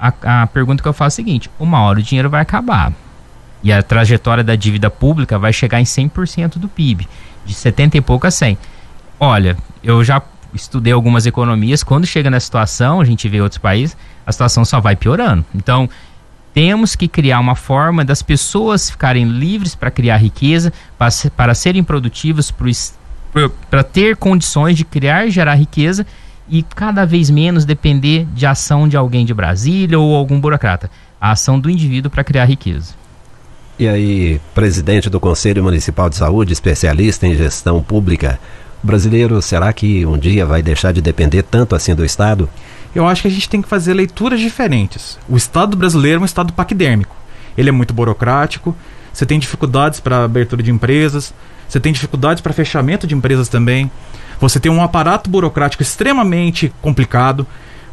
a, 0.00 0.42
a 0.42 0.46
pergunta 0.46 0.82
que 0.82 0.88
eu 0.88 0.92
faço 0.92 1.20
é 1.20 1.22
a 1.22 1.24
seguinte: 1.24 1.50
uma 1.58 1.80
hora 1.82 2.00
o 2.00 2.02
dinheiro 2.02 2.30
vai 2.30 2.40
acabar. 2.40 2.92
E 3.62 3.70
a 3.70 3.82
trajetória 3.82 4.42
da 4.42 4.56
dívida 4.56 4.88
pública 4.88 5.38
vai 5.38 5.52
chegar 5.52 5.80
em 5.80 5.84
100% 5.84 6.58
do 6.58 6.66
PIB, 6.66 7.06
de 7.44 7.52
70 7.52 7.98
e 7.98 8.00
pouco 8.00 8.26
a 8.26 8.30
100. 8.30 8.56
Olha, 9.18 9.56
eu 9.82 10.02
já 10.02 10.22
estudei 10.54 10.94
algumas 10.94 11.26
economias, 11.26 11.82
quando 11.82 12.06
chega 12.06 12.30
na 12.30 12.40
situação, 12.40 13.00
a 13.00 13.04
gente 13.04 13.28
vê 13.28 13.40
outros 13.40 13.58
países, 13.58 13.96
a 14.26 14.32
situação 14.32 14.64
só 14.64 14.80
vai 14.80 14.96
piorando. 14.96 15.44
Então, 15.54 15.88
temos 16.54 16.96
que 16.96 17.06
criar 17.06 17.38
uma 17.38 17.54
forma 17.54 18.02
das 18.02 18.22
pessoas 18.22 18.90
ficarem 18.90 19.24
livres 19.24 19.74
para 19.74 19.90
criar 19.90 20.16
riqueza, 20.16 20.72
para, 20.98 21.10
para 21.36 21.54
serem 21.54 21.84
produtivas, 21.84 22.52
para 23.70 23.84
ter 23.84 24.16
condições 24.16 24.76
de 24.76 24.84
criar 24.84 25.26
e 25.26 25.30
gerar 25.30 25.54
riqueza 25.54 26.06
e 26.50 26.62
cada 26.62 27.06
vez 27.06 27.30
menos 27.30 27.64
depender 27.64 28.26
de 28.34 28.44
ação 28.44 28.88
de 28.88 28.96
alguém 28.96 29.24
de 29.24 29.32
Brasília 29.32 29.98
ou 29.98 30.14
algum 30.16 30.40
burocrata. 30.40 30.90
A 31.20 31.30
ação 31.30 31.60
do 31.60 31.70
indivíduo 31.70 32.10
para 32.10 32.24
criar 32.24 32.44
riqueza. 32.46 32.94
E 33.78 33.88
aí, 33.88 34.40
presidente 34.54 35.08
do 35.08 35.20
Conselho 35.20 35.62
Municipal 35.62 36.10
de 36.10 36.16
Saúde, 36.16 36.52
especialista 36.52 37.26
em 37.26 37.34
gestão 37.34 37.82
pública, 37.82 38.38
brasileiro 38.82 39.40
será 39.40 39.72
que 39.72 40.04
um 40.04 40.18
dia 40.18 40.44
vai 40.44 40.60
deixar 40.62 40.92
de 40.92 41.00
depender 41.00 41.42
tanto 41.42 41.74
assim 41.74 41.94
do 41.94 42.04
Estado? 42.04 42.48
Eu 42.94 43.06
acho 43.06 43.22
que 43.22 43.28
a 43.28 43.30
gente 43.30 43.48
tem 43.48 43.62
que 43.62 43.68
fazer 43.68 43.94
leituras 43.94 44.40
diferentes. 44.40 45.18
O 45.28 45.36
Estado 45.36 45.76
brasileiro 45.76 46.18
é 46.18 46.22
um 46.22 46.26
Estado 46.26 46.52
paquidérmico. 46.52 47.14
Ele 47.56 47.68
é 47.68 47.72
muito 47.72 47.94
burocrático, 47.94 48.74
você 49.12 49.24
tem 49.24 49.38
dificuldades 49.38 50.00
para 50.00 50.24
abertura 50.24 50.62
de 50.62 50.70
empresas, 50.70 51.32
você 51.68 51.78
tem 51.78 51.92
dificuldades 51.92 52.42
para 52.42 52.52
fechamento 52.52 53.06
de 53.06 53.14
empresas 53.14 53.48
também. 53.48 53.90
Você 54.40 54.58
tem 54.58 54.72
um 54.72 54.82
aparato 54.82 55.28
burocrático 55.28 55.82
extremamente 55.82 56.72
complicado. 56.80 57.46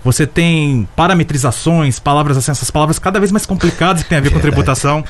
Você 0.03 0.25
tem 0.25 0.87
parametrizações, 0.95 1.99
palavras 1.99 2.37
assim, 2.37 2.51
essas 2.51 2.71
palavras 2.71 2.97
cada 2.97 3.19
vez 3.19 3.31
mais 3.31 3.45
complicadas 3.45 4.03
que 4.03 4.09
tem 4.09 4.17
a 4.17 4.21
ver 4.21 4.31
com 4.31 4.39
tributação. 4.39 5.03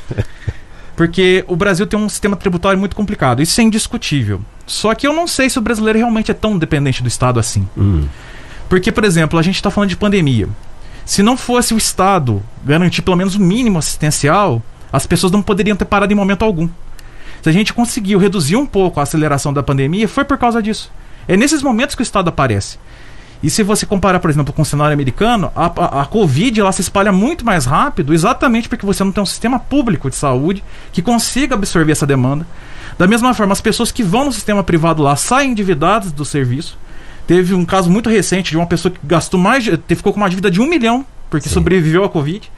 Porque 0.95 1.45
o 1.47 1.55
Brasil 1.55 1.85
tem 1.85 1.99
um 1.99 2.09
sistema 2.09 2.35
tributário 2.35 2.79
muito 2.79 2.95
complicado. 2.95 3.39
Isso 3.39 3.61
é 3.61 3.63
indiscutível. 3.63 4.41
Só 4.65 4.95
que 4.95 5.05
eu 5.05 5.13
não 5.13 5.27
sei 5.27 5.47
se 5.47 5.59
o 5.59 5.61
brasileiro 5.61 5.99
realmente 5.99 6.31
é 6.31 6.33
tão 6.33 6.57
dependente 6.57 7.03
do 7.03 7.07
Estado 7.07 7.39
assim. 7.39 7.69
Hum. 7.77 8.07
Porque, 8.67 8.91
por 8.91 9.03
exemplo, 9.03 9.37
a 9.37 9.43
gente 9.43 9.55
está 9.55 9.69
falando 9.69 9.89
de 9.89 9.95
pandemia. 9.95 10.49
Se 11.05 11.21
não 11.21 11.37
fosse 11.37 11.73
o 11.73 11.77
Estado 11.77 12.41
garantir 12.65 13.03
pelo 13.03 13.15
menos 13.15 13.35
o 13.35 13.39
mínimo 13.39 13.77
assistencial, 13.77 14.61
as 14.91 15.05
pessoas 15.05 15.31
não 15.31 15.43
poderiam 15.43 15.77
ter 15.77 15.85
parado 15.85 16.11
em 16.11 16.15
momento 16.15 16.43
algum. 16.43 16.67
Se 17.43 17.49
a 17.49 17.51
gente 17.51 17.73
conseguiu 17.73 18.17
reduzir 18.17 18.55
um 18.55 18.65
pouco 18.65 18.99
a 18.99 19.03
aceleração 19.03 19.53
da 19.53 19.61
pandemia, 19.61 20.07
foi 20.07 20.25
por 20.25 20.37
causa 20.37 20.61
disso. 20.61 20.91
É 21.27 21.35
nesses 21.35 21.61
momentos 21.61 21.95
que 21.95 22.01
o 22.01 22.03
Estado 22.03 22.29
aparece. 22.29 22.77
E 23.41 23.49
se 23.49 23.61
você 23.61 23.85
comparar, 23.85 24.19
por 24.19 24.29
exemplo, 24.29 24.51
com 24.51 24.63
o 24.63 24.65
cenário 24.65 24.93
americano, 24.93 25.51
a, 25.55 25.65
a, 25.65 26.01
a, 26.01 26.05
Covid 26.05 26.59
ela 26.59 26.71
se 26.71 26.81
espalha 26.81 27.11
muito 27.11 27.45
mais 27.45 27.65
rápido, 27.65 28.13
exatamente 28.13 28.67
porque 28.67 28.85
você 28.85 29.03
não 29.03 29.11
tem 29.11 29.21
um 29.21 29.27
sistema 29.27 29.59
público 29.59 30.09
de 30.09 30.15
saúde 30.15 30.63
que 30.91 31.03
consiga 31.03 31.53
absorver 31.53 31.91
essa 31.91 32.07
demanda. 32.07 32.47
Da 32.97 33.05
mesma 33.05 33.33
forma, 33.35 33.53
as 33.53 33.61
pessoas 33.61 33.91
que 33.91 34.01
vão 34.01 34.25
no 34.25 34.33
sistema 34.33 34.63
privado 34.63 35.03
lá 35.03 35.15
saem 35.15 35.51
endividadas 35.51 36.11
do 36.11 36.25
serviço. 36.25 36.79
Teve 37.27 37.53
um 37.53 37.63
caso 37.63 37.91
muito 37.91 38.09
recente 38.09 38.51
de 38.51 38.57
uma 38.57 38.65
pessoa 38.65 38.91
que 38.91 38.99
gastou 39.03 39.39
mais, 39.39 39.65
ficou 39.87 40.13
com 40.13 40.19
uma 40.19 40.29
dívida 40.29 40.49
de 40.49 40.59
um 40.59 40.67
milhão 40.67 41.05
porque 41.29 41.47
Sim. 41.47 41.55
sobreviveu 41.55 42.03
à 42.03 42.09
Covid. 42.09 42.49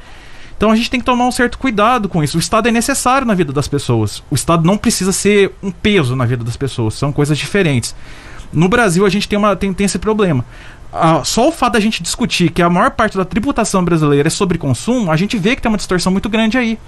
Então 0.55 0.71
a 0.71 0.75
gente 0.75 0.89
tem 0.89 0.99
que 0.99 1.05
tomar 1.05 1.25
um 1.25 1.31
certo 1.31 1.57
cuidado 1.57 2.09
com 2.09 2.23
isso. 2.23 2.37
O 2.37 2.39
Estado 2.39 2.67
é 2.67 2.71
necessário 2.71 3.25
na 3.25 3.33
vida 3.33 3.53
das 3.53 3.67
pessoas. 3.67 4.21
O 4.29 4.35
Estado 4.35 4.65
não 4.65 4.77
precisa 4.77 5.11
ser 5.11 5.53
um 5.63 5.71
peso 5.71 6.15
na 6.15 6.25
vida 6.25 6.43
das 6.43 6.57
pessoas. 6.57 6.95
São 6.95 7.11
coisas 7.11 7.37
diferentes. 7.37 7.95
No 8.51 8.67
Brasil, 8.67 9.05
a 9.05 9.09
gente 9.09 9.27
tem, 9.27 9.37
uma, 9.37 9.55
tem, 9.55 9.73
tem 9.73 9.85
esse 9.85 9.99
problema. 9.99 10.43
Ah, 10.91 11.21
só 11.23 11.47
o 11.47 11.51
fato 11.51 11.73
da 11.73 11.79
gente 11.79 12.01
discutir 12.01 12.49
que 12.49 12.61
a 12.61 12.69
maior 12.69 12.91
parte 12.91 13.15
da 13.17 13.23
tributação 13.23 13.83
brasileira 13.83 14.27
é 14.27 14.31
sobre 14.31 14.57
consumo, 14.57 15.11
a 15.11 15.15
gente 15.15 15.37
vê 15.37 15.55
que 15.55 15.61
tem 15.61 15.69
uma 15.71 15.77
distorção 15.77 16.11
muito 16.11 16.27
grande 16.27 16.57
aí. 16.57 16.79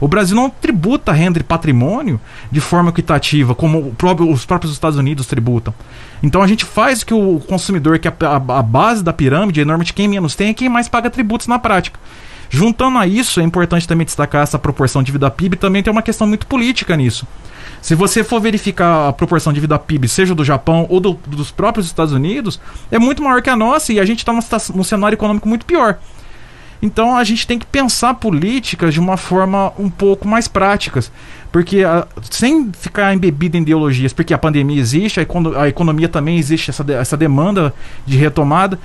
O 0.00 0.06
Brasil 0.06 0.36
não 0.36 0.48
tributa 0.48 1.10
renda 1.10 1.40
e 1.40 1.42
patrimônio 1.42 2.20
de 2.52 2.60
forma 2.60 2.90
equitativa, 2.90 3.54
como 3.54 3.92
próprio, 3.96 4.30
os 4.30 4.46
próprios 4.46 4.72
Estados 4.72 4.96
Unidos 4.96 5.26
tributam. 5.26 5.74
Então 6.22 6.40
a 6.40 6.46
gente 6.46 6.64
faz 6.64 7.02
que 7.02 7.12
o 7.12 7.40
consumidor, 7.40 7.98
que 7.98 8.06
é 8.06 8.12
a, 8.20 8.26
a, 8.28 8.58
a 8.58 8.62
base 8.62 9.02
da 9.02 9.12
pirâmide, 9.12 9.64
normalmente 9.64 9.92
quem 9.92 10.06
menos 10.06 10.36
tem 10.36 10.50
é 10.50 10.54
quem 10.54 10.68
mais 10.68 10.88
paga 10.88 11.10
tributos 11.10 11.48
na 11.48 11.58
prática. 11.58 11.98
Juntando 12.50 12.98
a 12.98 13.06
isso, 13.06 13.40
é 13.40 13.42
importante 13.42 13.86
também 13.86 14.04
destacar 14.04 14.42
essa 14.42 14.58
proporção 14.58 15.02
de 15.02 15.12
vida 15.12 15.30
PIB, 15.30 15.56
também 15.56 15.82
tem 15.82 15.92
uma 15.92 16.02
questão 16.02 16.26
muito 16.26 16.46
política 16.46 16.96
nisso. 16.96 17.26
Se 17.80 17.94
você 17.94 18.24
for 18.24 18.40
verificar 18.40 19.08
a 19.08 19.12
proporção 19.12 19.52
de 19.52 19.60
vida 19.60 19.78
PIB, 19.78 20.08
seja 20.08 20.34
do 20.34 20.44
Japão 20.44 20.86
ou 20.88 20.98
do, 20.98 21.18
dos 21.26 21.50
próprios 21.50 21.86
Estados 21.86 22.12
Unidos, 22.12 22.60
é 22.90 22.98
muito 22.98 23.22
maior 23.22 23.42
que 23.42 23.50
a 23.50 23.56
nossa 23.56 23.92
e 23.92 24.00
a 24.00 24.04
gente 24.04 24.20
está 24.20 24.32
num 24.74 24.84
cenário 24.84 25.14
econômico 25.14 25.48
muito 25.48 25.66
pior. 25.66 25.98
Então 26.80 27.16
a 27.16 27.24
gente 27.24 27.46
tem 27.46 27.58
que 27.58 27.66
pensar 27.66 28.14
políticas 28.14 28.94
de 28.94 29.00
uma 29.00 29.16
forma 29.16 29.72
um 29.78 29.90
pouco 29.90 30.26
mais 30.26 30.46
práticas. 30.46 31.10
Porque 31.50 31.82
a, 31.82 32.06
sem 32.30 32.70
ficar 32.72 33.14
embebido 33.14 33.56
em 33.56 33.62
ideologias, 33.62 34.12
porque 34.12 34.34
a 34.34 34.38
pandemia 34.38 34.78
existe, 34.78 35.18
a, 35.18 35.22
econo, 35.22 35.58
a 35.58 35.68
economia 35.68 36.08
também 36.08 36.38
existe, 36.38 36.70
essa, 36.70 36.84
de, 36.84 36.92
essa 36.92 37.16
demanda 37.16 37.74
de 38.06 38.16
retomada. 38.16 38.78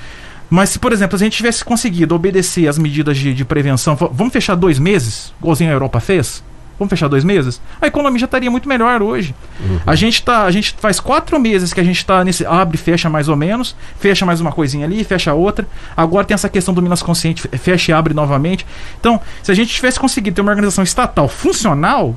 Mas 0.54 0.70
se, 0.70 0.78
por 0.78 0.94
exemplo, 0.94 1.16
a 1.16 1.20
gente 1.20 1.36
tivesse 1.36 1.66
conseguido 1.66 2.13
obedecer 2.13 2.68
as 2.68 2.78
medidas 2.78 3.18
de, 3.18 3.34
de 3.34 3.44
prevenção, 3.44 3.96
vamos 3.96 4.32
fechar 4.32 4.54
dois 4.54 4.78
meses, 4.78 5.34
igualzinho 5.42 5.72
a 5.72 5.74
Europa 5.74 6.00
fez? 6.00 6.44
Vamos 6.78 6.92
fechar 6.92 7.08
dois 7.08 7.24
meses? 7.24 7.60
A 7.82 7.88
economia 7.88 8.20
já 8.20 8.26
estaria 8.26 8.52
muito 8.52 8.70
melhor 8.70 9.02
hoje. 9.02 9.34
Uhum. 9.60 9.80
A 9.84 9.96
gente 9.96 10.22
tá, 10.22 10.44
a 10.44 10.52
gente 10.52 10.76
faz 10.78 11.00
quatro 11.00 11.39
meses 11.39 11.74
que 11.74 11.80
a 11.80 11.84
gente 11.84 11.98
está 11.98 12.24
nesse 12.24 12.46
abre, 12.46 12.78
fecha 12.78 13.10
mais 13.10 13.30
ou 13.30 13.36
menos, 13.36 13.76
fecha 14.00 14.28
mais 14.28 14.42
uma 14.42 14.52
coisinha 14.52 14.86
ali, 14.86 15.04
fecha 15.04 15.34
outra. 15.34 15.68
Agora 15.98 16.24
tem 16.24 16.36
essa 16.36 16.48
questão 16.48 16.72
do 16.72 16.84
Minas 16.84 17.02
Consciente, 17.02 17.48
fecha 17.58 17.92
e 17.92 17.94
abre 17.96 18.13
novamente. 18.13 18.63
Então, 19.00 19.20
se 19.42 19.52
a 19.52 19.56
gente 19.56 19.74
tivesse 19.74 20.00
conseguido 20.00 20.36
ter 20.36 20.42
uma 20.42 20.52
organização 20.52 20.84
estatal 20.84 21.28
funcional, 21.28 22.16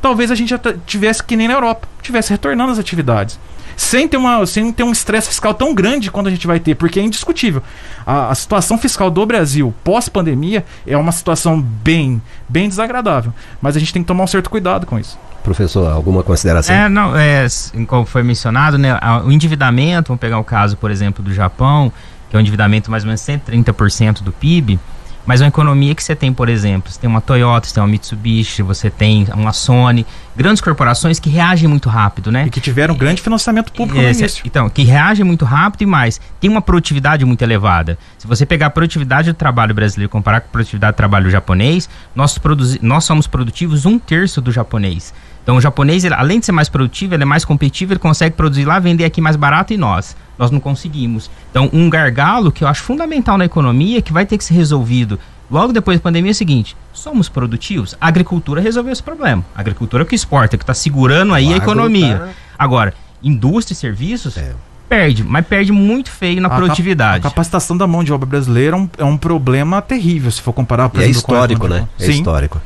talvez 0.00 0.30
a 0.30 0.34
gente 0.34 0.48
já 0.48 0.60
tivesse 0.86 1.22
que 1.22 1.36
nem 1.36 1.46
na 1.46 1.52
Europa, 1.52 1.86
tivesse 2.00 2.30
retornando 2.30 2.72
as 2.72 2.78
atividades 2.78 3.38
sem 3.78 4.08
ter, 4.08 4.16
uma, 4.16 4.44
sem 4.44 4.72
ter 4.72 4.82
um 4.82 4.90
estresse 4.90 5.28
fiscal 5.28 5.54
tão 5.54 5.72
grande 5.72 6.10
quanto 6.10 6.26
a 6.26 6.30
gente 6.30 6.48
vai 6.48 6.58
ter, 6.58 6.74
porque 6.74 6.98
é 6.98 7.02
indiscutível. 7.02 7.62
A, 8.04 8.28
a 8.28 8.34
situação 8.34 8.76
fiscal 8.76 9.08
do 9.08 9.24
Brasil 9.24 9.72
pós-pandemia 9.84 10.64
é 10.84 10.96
uma 10.96 11.12
situação 11.12 11.60
bem, 11.62 12.20
bem 12.48 12.68
desagradável. 12.68 13.32
Mas 13.62 13.76
a 13.76 13.78
gente 13.78 13.92
tem 13.92 14.02
que 14.02 14.08
tomar 14.08 14.24
um 14.24 14.26
certo 14.26 14.50
cuidado 14.50 14.84
com 14.84 14.98
isso. 14.98 15.16
Professor, 15.44 15.92
alguma 15.92 16.24
consideração? 16.24 16.74
É, 16.74 16.88
não, 16.88 17.16
é, 17.16 17.46
como 17.86 18.04
foi 18.04 18.24
mencionado, 18.24 18.76
né, 18.76 18.98
o 19.24 19.30
endividamento, 19.30 20.08
vamos 20.08 20.20
pegar 20.20 20.40
o 20.40 20.44
caso, 20.44 20.76
por 20.76 20.90
exemplo, 20.90 21.22
do 21.22 21.32
Japão, 21.32 21.92
que 22.28 22.34
é 22.34 22.36
um 22.36 22.40
endividamento 22.40 22.90
mais 22.90 23.04
ou 23.04 23.06
menos 23.06 23.20
130% 23.20 24.22
do 24.22 24.32
PIB, 24.32 24.80
mas 25.28 25.42
uma 25.42 25.48
economia 25.48 25.94
que 25.94 26.02
você 26.02 26.16
tem, 26.16 26.32
por 26.32 26.48
exemplo, 26.48 26.90
você 26.90 26.98
tem 26.98 27.10
uma 27.10 27.20
Toyota, 27.20 27.68
você 27.68 27.74
tem 27.74 27.82
uma 27.82 27.88
Mitsubishi, 27.90 28.62
você 28.62 28.88
tem 28.88 29.26
uma 29.34 29.52
Sony, 29.52 30.06
grandes 30.34 30.62
corporações 30.62 31.20
que 31.20 31.28
reagem 31.28 31.68
muito 31.68 31.90
rápido, 31.90 32.32
né? 32.32 32.46
E 32.46 32.50
que 32.50 32.62
tiveram 32.62 32.94
grande 32.94 33.20
financiamento 33.20 33.70
público 33.70 34.00
é, 34.00 34.04
no 34.04 34.18
início. 34.18 34.42
Então, 34.46 34.70
que 34.70 34.84
reagem 34.84 35.26
muito 35.26 35.44
rápido 35.44 35.82
e 35.82 35.86
mais, 35.86 36.18
tem 36.40 36.48
uma 36.48 36.62
produtividade 36.62 37.26
muito 37.26 37.42
elevada. 37.42 37.98
Se 38.16 38.26
você 38.26 38.46
pegar 38.46 38.68
a 38.68 38.70
produtividade 38.70 39.30
do 39.30 39.36
trabalho 39.36 39.74
brasileiro 39.74 40.08
e 40.08 40.10
comparar 40.10 40.40
com 40.40 40.46
a 40.46 40.50
produtividade 40.50 40.94
do 40.94 40.96
trabalho 40.96 41.28
japonês, 41.28 41.90
nós, 42.14 42.40
nós 42.80 43.04
somos 43.04 43.26
produtivos 43.26 43.84
um 43.84 43.98
terço 43.98 44.40
do 44.40 44.50
japonês. 44.50 45.12
Então 45.48 45.56
o 45.56 45.62
japonês, 45.62 46.04
ele, 46.04 46.12
além 46.12 46.40
de 46.40 46.44
ser 46.44 46.52
mais 46.52 46.68
produtivo, 46.68 47.14
ele 47.14 47.22
é 47.22 47.26
mais 47.26 47.42
competitivo, 47.42 47.94
ele 47.94 47.98
consegue 47.98 48.36
produzir 48.36 48.66
lá, 48.66 48.78
vender 48.78 49.06
aqui 49.06 49.18
mais 49.18 49.34
barato 49.34 49.72
e 49.72 49.78
nós, 49.78 50.14
nós 50.38 50.50
não 50.50 50.60
conseguimos. 50.60 51.30
Então 51.50 51.70
um 51.72 51.88
gargalo 51.88 52.52
que 52.52 52.64
eu 52.64 52.68
acho 52.68 52.82
fundamental 52.82 53.38
na 53.38 53.46
economia, 53.46 54.02
que 54.02 54.12
vai 54.12 54.26
ter 54.26 54.36
que 54.36 54.44
ser 54.44 54.52
resolvido 54.52 55.18
logo 55.50 55.72
depois 55.72 55.98
da 55.98 56.02
pandemia 56.02 56.32
é 56.32 56.32
o 56.32 56.34
seguinte: 56.34 56.76
somos 56.92 57.30
produtivos? 57.30 57.94
A 57.98 58.08
agricultura 58.08 58.60
resolveu 58.60 58.92
esse 58.92 59.02
problema. 59.02 59.42
A 59.56 59.60
agricultura 59.60 60.02
é 60.02 60.06
que 60.06 60.14
exporta, 60.14 60.58
que 60.58 60.64
está 60.64 60.74
segurando 60.74 61.32
aí 61.32 61.54
a 61.54 61.56
economia. 61.56 62.18
Tá... 62.18 62.28
Agora, 62.58 62.92
indústria 63.22 63.72
e 63.72 63.76
serviços. 63.78 64.36
É. 64.36 64.52
Perde, 64.86 65.22
mas 65.22 65.46
perde 65.46 65.70
muito 65.70 66.10
feio 66.10 66.40
na 66.40 66.48
a 66.48 66.56
produtividade. 66.56 67.26
A 67.26 67.28
capacitação 67.28 67.76
da 67.76 67.86
mão 67.86 68.02
de 68.02 68.10
obra 68.10 68.26
brasileira 68.26 68.74
é 68.74 68.80
um, 68.80 68.90
é 68.96 69.04
um 69.04 69.18
problema 69.18 69.82
terrível, 69.82 70.30
se 70.30 70.40
for 70.40 70.54
comparar, 70.54 70.88
por 70.88 71.00
e 71.00 71.04
é 71.04 71.08
exemplo, 71.08 71.18
é 71.18 71.36
histórico, 71.36 71.68
né? 71.68 71.88
É 71.98 72.04
Sim. 72.04 72.12
histórico. 72.12 72.58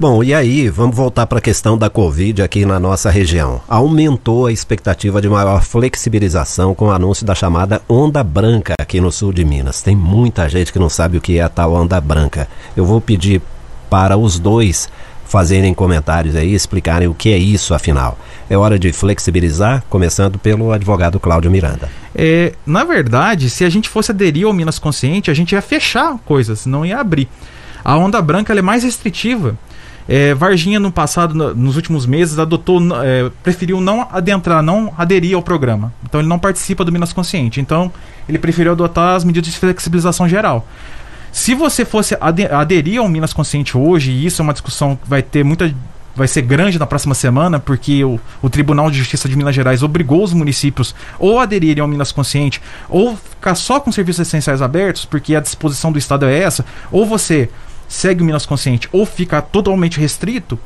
Bom, 0.00 0.24
e 0.24 0.32
aí, 0.32 0.70
vamos 0.70 0.96
voltar 0.96 1.26
para 1.26 1.40
a 1.40 1.42
questão 1.42 1.76
da 1.76 1.90
Covid 1.90 2.40
aqui 2.40 2.64
na 2.64 2.80
nossa 2.80 3.10
região. 3.10 3.60
Aumentou 3.68 4.46
a 4.46 4.50
expectativa 4.50 5.20
de 5.20 5.28
maior 5.28 5.62
flexibilização 5.62 6.74
com 6.74 6.86
o 6.86 6.90
anúncio 6.90 7.26
da 7.26 7.34
chamada 7.34 7.82
onda 7.86 8.24
branca 8.24 8.72
aqui 8.80 8.98
no 8.98 9.12
sul 9.12 9.30
de 9.30 9.44
Minas. 9.44 9.82
Tem 9.82 9.94
muita 9.94 10.48
gente 10.48 10.72
que 10.72 10.78
não 10.78 10.88
sabe 10.88 11.18
o 11.18 11.20
que 11.20 11.36
é 11.36 11.42
a 11.42 11.50
tal 11.50 11.74
onda 11.74 12.00
branca. 12.00 12.48
Eu 12.74 12.86
vou 12.86 12.98
pedir 12.98 13.42
para 13.90 14.16
os 14.16 14.38
dois 14.38 14.88
fazerem 15.26 15.74
comentários 15.74 16.34
aí, 16.34 16.54
explicarem 16.54 17.06
o 17.06 17.12
que 17.12 17.30
é 17.30 17.36
isso 17.36 17.74
afinal. 17.74 18.18
É 18.48 18.56
hora 18.56 18.78
de 18.78 18.94
flexibilizar, 18.94 19.84
começando 19.90 20.38
pelo 20.38 20.72
advogado 20.72 21.20
Cláudio 21.20 21.50
Miranda. 21.50 21.90
É, 22.14 22.54
na 22.64 22.84
verdade, 22.84 23.50
se 23.50 23.66
a 23.66 23.68
gente 23.68 23.86
fosse 23.86 24.12
aderir 24.12 24.46
ao 24.46 24.54
Minas 24.54 24.78
Consciente, 24.78 25.30
a 25.30 25.34
gente 25.34 25.52
ia 25.52 25.60
fechar 25.60 26.16
coisas, 26.24 26.64
não 26.64 26.86
ia 26.86 26.98
abrir. 26.98 27.28
A 27.84 27.98
onda 27.98 28.22
branca 28.22 28.54
é 28.54 28.62
mais 28.62 28.82
restritiva. 28.82 29.58
É, 30.12 30.34
Varginha, 30.34 30.80
no 30.80 30.90
passado, 30.90 31.36
no, 31.36 31.54
nos 31.54 31.76
últimos 31.76 32.04
meses, 32.04 32.36
adotou, 32.36 32.80
é, 33.00 33.30
preferiu 33.44 33.80
não 33.80 34.08
adentrar, 34.10 34.60
não 34.60 34.92
aderir 34.98 35.36
ao 35.36 35.42
programa. 35.42 35.92
Então 36.02 36.20
ele 36.20 36.28
não 36.28 36.36
participa 36.36 36.84
do 36.84 36.90
Minas 36.90 37.12
Consciente. 37.12 37.60
Então 37.60 37.92
ele 38.28 38.36
preferiu 38.36 38.72
adotar 38.72 39.14
as 39.14 39.22
medidas 39.22 39.48
de 39.52 39.56
flexibilização 39.56 40.28
geral. 40.28 40.66
Se 41.30 41.54
você 41.54 41.84
fosse 41.84 42.18
aderir 42.20 43.00
ao 43.00 43.08
Minas 43.08 43.32
Consciente 43.32 43.78
hoje, 43.78 44.10
e 44.10 44.26
isso 44.26 44.42
é 44.42 44.44
uma 44.44 44.52
discussão 44.52 44.96
que 44.96 45.08
vai 45.08 45.22
ter 45.22 45.44
muita 45.44 45.72
vai 46.16 46.26
ser 46.26 46.42
grande 46.42 46.76
na 46.76 46.86
próxima 46.86 47.14
semana, 47.14 47.60
porque 47.60 48.04
o, 48.04 48.18
o, 48.42 48.50
Tribunal 48.50 48.90
de 48.90 48.98
Justiça 48.98 49.28
de 49.28 49.36
Minas 49.36 49.54
Gerais 49.54 49.80
obrigou 49.80 50.24
os 50.24 50.32
municípios 50.32 50.92
ou 51.20 51.38
aderirem 51.38 51.80
ao 51.80 51.86
Minas 51.86 52.10
Consciente 52.10 52.60
ou 52.88 53.16
ficar 53.16 53.54
só 53.54 53.78
com 53.78 53.92
serviços 53.92 54.26
essenciais 54.26 54.60
abertos, 54.60 55.04
porque 55.04 55.36
a 55.36 55.40
disposição 55.40 55.92
do 55.92 56.00
Estado 56.00 56.26
é 56.26 56.36
essa, 56.36 56.64
ou 56.90 57.06
você 57.06 57.48
segue 57.90 58.22
o 58.22 58.24
Minas 58.24 58.46
Consciente 58.46 58.88
ou 58.92 59.04
fica 59.04 59.42
totalmente 59.42 59.98
restrito. 59.98 60.58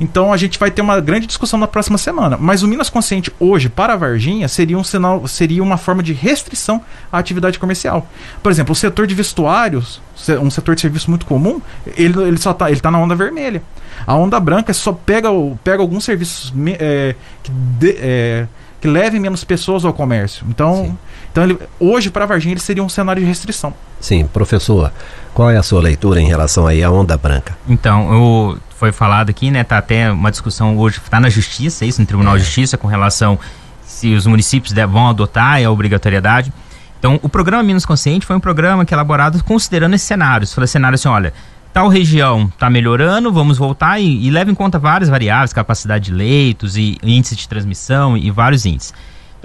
Então 0.00 0.32
a 0.32 0.36
gente 0.36 0.58
vai 0.58 0.70
ter 0.70 0.82
uma 0.82 1.00
grande 1.00 1.26
discussão 1.26 1.58
na 1.58 1.68
próxima 1.68 1.96
semana. 1.96 2.36
Mas 2.38 2.62
o 2.62 2.68
Minas 2.68 2.90
Consciente 2.90 3.32
hoje, 3.38 3.68
para 3.68 3.92
a 3.92 3.96
Varginha, 3.96 4.48
seria 4.48 4.76
um 4.76 4.82
sinal, 4.82 5.26
seria 5.28 5.62
uma 5.62 5.76
forma 5.76 6.02
de 6.02 6.12
restrição 6.12 6.82
à 7.10 7.18
atividade 7.18 7.58
comercial. 7.58 8.06
Por 8.42 8.50
exemplo, 8.50 8.72
o 8.72 8.74
setor 8.74 9.06
de 9.06 9.14
vestuários, 9.14 10.02
um 10.42 10.50
setor 10.50 10.74
de 10.74 10.80
serviço 10.80 11.08
muito 11.08 11.24
comum, 11.24 11.62
ele, 11.96 12.20
ele 12.24 12.36
só 12.36 12.50
está 12.50 12.68
ele 12.70 12.80
tá 12.80 12.90
na 12.90 12.98
onda 12.98 13.14
vermelha. 13.14 13.62
A 14.04 14.14
onda 14.16 14.38
branca 14.40 14.74
só 14.74 14.92
pega, 14.92 15.28
pega 15.62 15.80
alguns 15.80 16.04
serviços 16.04 16.52
é, 16.78 17.14
que, 17.42 17.50
de, 17.50 17.96
é, 17.98 18.46
que 18.80 18.88
levem 18.88 19.20
menos 19.20 19.44
pessoas 19.44 19.84
ao 19.84 19.92
comércio. 19.92 20.44
Então, 20.48 20.98
então 21.36 21.44
ele, 21.44 21.58
hoje, 21.78 22.10
para 22.10 22.24
a 22.24 22.26
Varginha, 22.26 22.54
ele 22.54 22.60
seria 22.60 22.82
um 22.82 22.88
cenário 22.88 23.20
de 23.20 23.28
restrição. 23.28 23.74
Sim, 24.00 24.26
professor, 24.26 24.90
qual 25.34 25.50
é 25.50 25.58
a 25.58 25.62
sua 25.62 25.82
leitura 25.82 26.18
em 26.18 26.26
relação 26.26 26.66
aí 26.66 26.82
à 26.82 26.90
onda 26.90 27.14
branca? 27.18 27.58
Então, 27.68 28.10
eu, 28.10 28.58
foi 28.70 28.90
falado 28.90 29.28
aqui, 29.28 29.50
né? 29.50 29.62
Tá 29.62 29.76
até 29.76 30.10
uma 30.10 30.30
discussão 30.30 30.78
hoje, 30.78 30.96
está 30.96 31.20
na 31.20 31.28
justiça, 31.28 31.84
isso, 31.84 32.00
no 32.00 32.06
Tribunal 32.06 32.36
é. 32.36 32.38
de 32.38 32.44
Justiça, 32.44 32.78
com 32.78 32.88
relação 32.88 33.38
se 33.84 34.14
os 34.14 34.26
municípios 34.26 34.72
vão 34.88 35.10
adotar 35.10 35.62
a 35.62 35.70
obrigatoriedade. 35.70 36.50
Então, 36.98 37.20
o 37.22 37.28
programa 37.28 37.62
Minas 37.62 37.84
Consciente 37.84 38.24
foi 38.24 38.34
um 38.34 38.40
programa 38.40 38.86
que 38.86 38.94
é 38.94 38.96
elaborado 38.96 39.44
considerando 39.44 39.92
esses 39.92 40.08
cenários. 40.08 40.54
Falei 40.54 40.66
cenário 40.66 40.94
assim, 40.94 41.08
olha, 41.08 41.34
tal 41.70 41.88
região 41.88 42.44
está 42.46 42.70
melhorando, 42.70 43.30
vamos 43.30 43.58
voltar 43.58 44.00
e, 44.00 44.26
e 44.26 44.30
leva 44.30 44.50
em 44.50 44.54
conta 44.54 44.78
várias 44.78 45.10
variáveis, 45.10 45.52
capacidade 45.52 46.06
de 46.06 46.12
leitos 46.12 46.78
e 46.78 46.96
índice 47.02 47.36
de 47.36 47.46
transmissão 47.46 48.16
e, 48.16 48.28
e 48.28 48.30
vários 48.30 48.64
índices. 48.64 48.94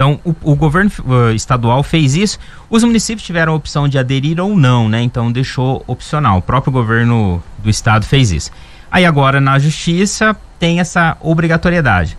Então, 0.02 0.18
o, 0.24 0.34
o 0.50 0.56
governo 0.56 0.90
estadual 1.32 1.80
fez 1.84 2.16
isso. 2.16 2.36
Os 2.68 2.82
municípios 2.82 3.24
tiveram 3.24 3.52
a 3.52 3.56
opção 3.56 3.86
de 3.86 3.96
aderir 3.96 4.40
ou 4.40 4.56
não, 4.56 4.88
né? 4.88 5.00
Então, 5.00 5.30
deixou 5.30 5.84
opcional. 5.86 6.38
O 6.38 6.42
próprio 6.42 6.72
governo 6.72 7.40
do 7.58 7.70
estado 7.70 8.04
fez 8.04 8.32
isso. 8.32 8.50
Aí, 8.90 9.06
agora, 9.06 9.40
na 9.40 9.60
justiça, 9.60 10.36
tem 10.58 10.80
essa 10.80 11.16
obrigatoriedade. 11.20 12.18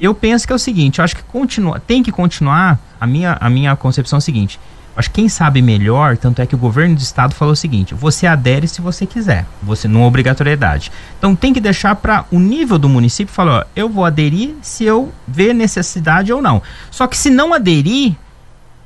Eu 0.00 0.14
penso 0.14 0.46
que 0.46 0.54
é 0.54 0.56
o 0.56 0.58
seguinte: 0.58 1.00
eu 1.00 1.04
acho 1.04 1.14
que 1.14 1.22
continua, 1.22 1.78
tem 1.78 2.02
que 2.02 2.10
continuar. 2.10 2.78
A 2.98 3.06
minha, 3.06 3.36
a 3.38 3.50
minha 3.50 3.76
concepção 3.76 4.16
é 4.16 4.20
a 4.20 4.22
seguinte: 4.22 4.58
Acho 4.98 5.08
que 5.10 5.20
quem 5.20 5.28
sabe 5.28 5.62
melhor, 5.62 6.16
tanto 6.16 6.42
é 6.42 6.46
que 6.46 6.56
o 6.56 6.58
governo 6.58 6.96
do 6.96 7.00
estado 7.00 7.32
falou 7.32 7.52
o 7.52 7.56
seguinte: 7.56 7.94
você 7.94 8.26
adere 8.26 8.66
se 8.66 8.80
você 8.80 9.06
quiser, 9.06 9.46
você 9.62 9.86
não 9.86 10.02
obrigatoriedade. 10.02 10.90
Então 11.16 11.36
tem 11.36 11.52
que 11.52 11.60
deixar 11.60 11.94
para 11.94 12.24
o 12.32 12.40
nível 12.40 12.76
do 12.80 12.88
município 12.88 13.32
falar, 13.32 13.60
ó, 13.60 13.64
eu 13.76 13.88
vou 13.88 14.04
aderir 14.04 14.56
se 14.60 14.82
eu 14.82 15.12
ver 15.24 15.54
necessidade 15.54 16.32
ou 16.32 16.42
não. 16.42 16.60
Só 16.90 17.06
que 17.06 17.16
se 17.16 17.30
não 17.30 17.54
aderir, 17.54 18.16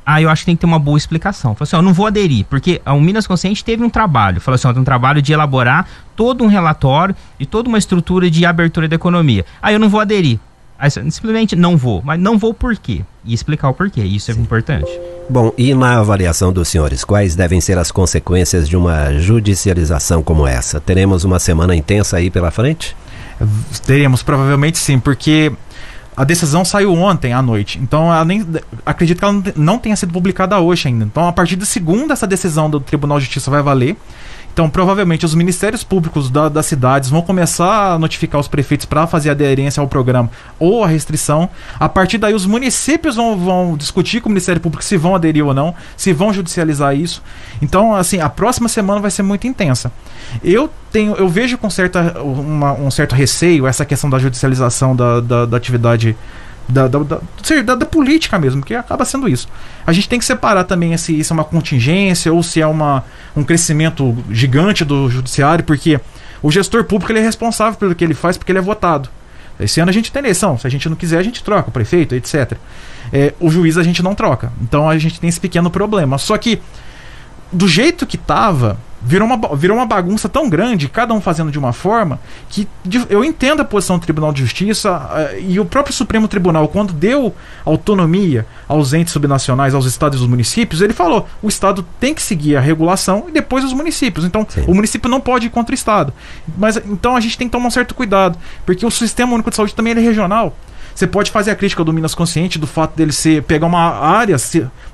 aí 0.05 0.25
eu 0.25 0.29
acho 0.29 0.42
que 0.42 0.46
tem 0.46 0.55
que 0.55 0.61
ter 0.61 0.66
uma 0.66 0.79
boa 0.79 0.98
explicação. 0.98 1.55
Falou 1.55 1.64
assim, 1.64 1.77
ó, 1.77 1.81
não 1.81 1.94
vou 1.94 2.07
aderir, 2.07 2.44
porque 2.44 2.83
o 2.85 3.01
Minas 3.01 3.27
Consciente 3.27 3.64
teve 3.64 3.83
um 3.83 3.88
trabalho, 3.88 4.38
falou 4.38 4.57
assim, 4.57 4.68
ó, 4.68 4.72
tem 4.75 4.83
um 4.83 4.85
trabalho 4.85 5.22
de 5.22 5.33
elaborar 5.33 5.87
todo 6.14 6.44
um 6.44 6.46
relatório 6.46 7.16
e 7.40 7.46
toda 7.46 7.70
uma 7.70 7.79
estrutura 7.79 8.31
de 8.31 8.44
abertura 8.44 8.87
da 8.87 8.96
economia. 8.96 9.46
Aí 9.62 9.75
eu 9.75 9.81
não 9.81 9.88
vou 9.88 9.98
aderir. 10.01 10.38
Aí, 10.83 10.90
simplesmente 10.90 11.55
não 11.55 11.77
vou, 11.77 12.03
mas 12.05 12.18
não 12.18 12.37
vou 12.37 12.53
por 12.53 12.77
quê? 12.77 13.03
E 13.25 13.33
explicar 13.33 13.68
o 13.68 13.73
porquê, 13.73 14.01
isso 14.01 14.33
é 14.33 14.35
importante. 14.35 14.90
Bom, 15.31 15.53
e 15.57 15.73
na 15.75 16.01
avaliação 16.01 16.53
dos 16.53 16.66
senhores, 16.66 17.05
quais 17.05 17.37
devem 17.37 17.61
ser 17.61 17.79
as 17.79 17.92
consequências 17.92 18.68
de 18.68 18.77
uma 18.77 19.16
judicialização 19.16 20.25
como 20.25 20.45
essa? 20.45 20.81
Teremos 20.81 21.23
uma 21.23 21.38
semana 21.38 21.77
intensa 21.77 22.16
aí 22.16 22.31
pela 22.31 22.51
frente? 22.51 22.97
Teremos, 23.87 24.25
provavelmente 24.25 24.77
sim, 24.77 24.99
porque 24.99 25.53
a 26.16 26.25
decisão 26.25 26.64
saiu 26.64 26.92
ontem 26.95 27.33
à 27.33 27.40
noite. 27.40 27.79
Então, 27.81 28.09
nem, 28.25 28.45
acredito 28.85 29.21
que 29.21 29.25
ela 29.25 29.40
não 29.55 29.79
tenha 29.79 29.95
sido 29.95 30.12
publicada 30.12 30.59
hoje 30.59 30.88
ainda. 30.88 31.05
Então, 31.05 31.29
a 31.29 31.33
partir 31.33 31.55
de 31.55 31.64
segunda, 31.64 32.12
essa 32.12 32.27
decisão 32.27 32.68
do 32.68 32.81
Tribunal 32.81 33.21
de 33.21 33.27
Justiça 33.27 33.53
vai 33.53 33.62
valer. 33.62 33.97
Então, 34.52 34.68
provavelmente, 34.68 35.24
os 35.24 35.34
ministérios 35.34 35.82
públicos 35.82 36.30
da, 36.30 36.48
das 36.48 36.66
cidades 36.66 37.08
vão 37.08 37.22
começar 37.22 37.94
a 37.94 37.98
notificar 37.98 38.40
os 38.40 38.48
prefeitos 38.48 38.84
para 38.84 39.06
fazer 39.06 39.30
aderência 39.30 39.80
ao 39.80 39.88
programa 39.88 40.30
ou 40.58 40.84
a 40.84 40.86
restrição. 40.86 41.48
A 41.80 41.88
partir 41.88 42.18
daí, 42.18 42.34
os 42.34 42.44
municípios 42.44 43.16
vão, 43.16 43.36
vão 43.36 43.76
discutir 43.76 44.20
com 44.20 44.28
o 44.28 44.32
Ministério 44.32 44.60
Público 44.60 44.84
se 44.84 44.96
vão 44.96 45.14
aderir 45.14 45.44
ou 45.44 45.54
não, 45.54 45.74
se 45.96 46.12
vão 46.12 46.32
judicializar 46.32 46.94
isso. 46.94 47.22
Então, 47.62 47.94
assim, 47.94 48.20
a 48.20 48.28
próxima 48.28 48.68
semana 48.68 49.00
vai 49.00 49.10
ser 49.10 49.22
muito 49.22 49.46
intensa. 49.46 49.90
Eu 50.44 50.70
tenho, 50.90 51.14
eu 51.14 51.28
vejo 51.28 51.56
com 51.56 51.70
certa, 51.70 52.20
uma, 52.22 52.72
um 52.74 52.90
certo 52.90 53.14
receio 53.14 53.66
essa 53.66 53.84
questão 53.84 54.10
da 54.10 54.18
judicialização 54.18 54.94
da, 54.94 55.20
da, 55.20 55.46
da 55.46 55.56
atividade 55.56 56.14
da, 56.72 56.88
da, 56.88 56.98
da, 56.98 57.74
da, 57.74 57.87
política 57.87 58.38
mesmo, 58.38 58.62
que 58.62 58.74
acaba 58.74 59.04
sendo 59.04 59.28
isso. 59.28 59.46
A 59.87 59.92
gente 59.92 60.08
tem 60.08 60.18
que 60.18 60.24
separar 60.24 60.64
também 60.64 60.96
se 60.96 61.18
isso 61.18 61.32
é 61.32 61.35
uma 61.35 61.44
contingência 61.44 62.32
ou 62.32 62.42
se 62.42 62.61
é 62.61 62.66
uma, 62.66 63.04
um 63.37 63.44
crescimento 63.44 64.16
gigante 64.30 64.85
do 64.85 65.08
judiciário, 65.11 65.64
porque 65.64 66.00
o 66.42 66.50
gestor 66.50 66.85
público 66.85 67.12
ele 67.12 67.20
é 67.20 67.22
responsável 67.22 67.78
pelo 67.78 67.94
que 67.94 68.02
ele 68.02 68.14
faz 68.14 68.38
porque 68.38 68.50
ele 68.50 68.58
é 68.58 68.62
votado. 68.62 69.08
Esse 69.61 69.80
ano 69.80 69.90
a 69.90 69.92
gente 69.92 70.11
tem 70.11 70.20
eleição, 70.20 70.58
se 70.58 70.66
a 70.66 70.70
gente 70.70 70.88
não 70.88 70.96
quiser, 70.96 71.18
a 71.18 71.22
gente 71.22 71.44
troca 71.44 71.68
o 71.68 71.72
prefeito, 71.72 72.14
etc. 72.14 72.54
É, 73.12 73.35
o 73.38 73.50
juiz 73.50 73.76
a 73.76 73.82
gente 73.82 74.02
não 74.02 74.14
troca. 74.14 74.50
Então 74.61 74.88
a 74.88 74.96
gente 74.96 75.20
tem 75.20 75.28
esse 75.28 75.38
pequeno 75.38 75.70
problema. 75.70 76.16
Só 76.16 76.37
que, 76.38 76.61
do 77.52 77.68
jeito 77.68 78.06
que 78.06 78.16
tava, 78.16 78.78
virou 79.04 79.26
uma, 79.26 79.56
virou 79.56 79.76
uma 79.76 79.86
bagunça 79.86 80.28
tão 80.28 80.48
grande, 80.48 80.88
cada 80.88 81.12
um 81.12 81.20
fazendo 81.20 81.50
de 81.50 81.58
uma 81.58 81.72
forma, 81.72 82.20
que 82.48 82.68
eu 83.10 83.24
entendo 83.24 83.60
a 83.60 83.64
posição 83.64 83.98
do 83.98 84.02
Tribunal 84.02 84.32
de 84.32 84.40
Justiça 84.40 84.92
uh, 84.92 85.40
e 85.40 85.58
o 85.58 85.64
próprio 85.64 85.94
Supremo 85.94 86.28
Tribunal, 86.28 86.68
quando 86.68 86.92
deu 86.92 87.34
autonomia 87.64 88.46
aos 88.68 88.92
entes 88.92 89.12
subnacionais, 89.12 89.74
aos 89.74 89.86
estados 89.86 90.18
e 90.18 90.22
aos 90.22 90.28
municípios, 90.28 90.80
ele 90.80 90.92
falou: 90.92 91.28
o 91.42 91.48
Estado 91.48 91.84
tem 91.98 92.14
que 92.14 92.22
seguir 92.22 92.56
a 92.56 92.60
regulação 92.60 93.26
e 93.28 93.32
depois 93.32 93.64
os 93.64 93.72
municípios. 93.72 94.24
Então, 94.24 94.46
Sim. 94.48 94.64
o 94.66 94.74
município 94.74 95.10
não 95.10 95.20
pode 95.20 95.46
ir 95.46 95.50
contra 95.50 95.72
o 95.72 95.74
Estado. 95.74 96.12
Mas 96.56 96.76
então 96.76 97.16
a 97.16 97.20
gente 97.20 97.36
tem 97.36 97.48
que 97.48 97.52
tomar 97.52 97.66
um 97.66 97.70
certo 97.70 97.94
cuidado, 97.94 98.38
porque 98.64 98.86
o 98.86 98.90
Sistema 98.90 99.34
Único 99.34 99.50
de 99.50 99.56
Saúde 99.56 99.74
também 99.74 99.92
é 99.92 99.98
regional. 99.98 100.54
Você 100.94 101.06
pode 101.06 101.30
fazer 101.30 101.50
a 101.50 101.56
crítica 101.56 101.82
do 101.82 101.92
Minas 101.92 102.14
Consciente 102.14 102.58
do 102.58 102.66
fato 102.66 102.94
dele 102.94 103.12
ser 103.12 103.42
pegar 103.44 103.66
uma 103.66 103.80
área 103.80 104.36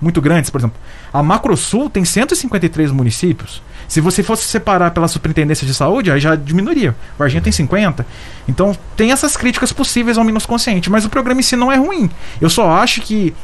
muito 0.01 0.21
grande, 0.21 0.51
por 0.51 0.59
exemplo. 0.61 0.77
A 1.13 1.23
Macrosul 1.23 1.91
tem 1.91 2.05
153 2.05 2.93
municípios. 2.93 3.61
Se 3.89 4.01
você 4.03 4.23
fosse 4.23 4.45
separar 4.45 4.91
pela 4.91 5.09
superintendência 5.09 5.67
de 5.67 5.73
saúde, 5.73 6.11
aí 6.11 6.21
já 6.21 6.37
diminuiria. 6.37 6.95
O 7.17 7.19
Varginha 7.19 7.41
tem 7.41 7.51
50. 7.51 8.07
Então 8.47 8.77
tem 8.95 9.11
essas 9.11 9.37
críticas 9.37 9.73
possíveis 9.73 10.19
ao 10.19 10.25
Minas 10.25 10.45
Consciente, 10.45 10.91
mas 10.91 11.07
o 11.07 11.09
programa 11.09 11.41
em 11.41 11.43
si 11.43 11.57
não 11.57 11.73
é 11.73 11.77
ruim. 11.77 12.11
Eu 12.41 12.51
só 12.51 12.71
acho 12.71 13.01
que 13.01 13.35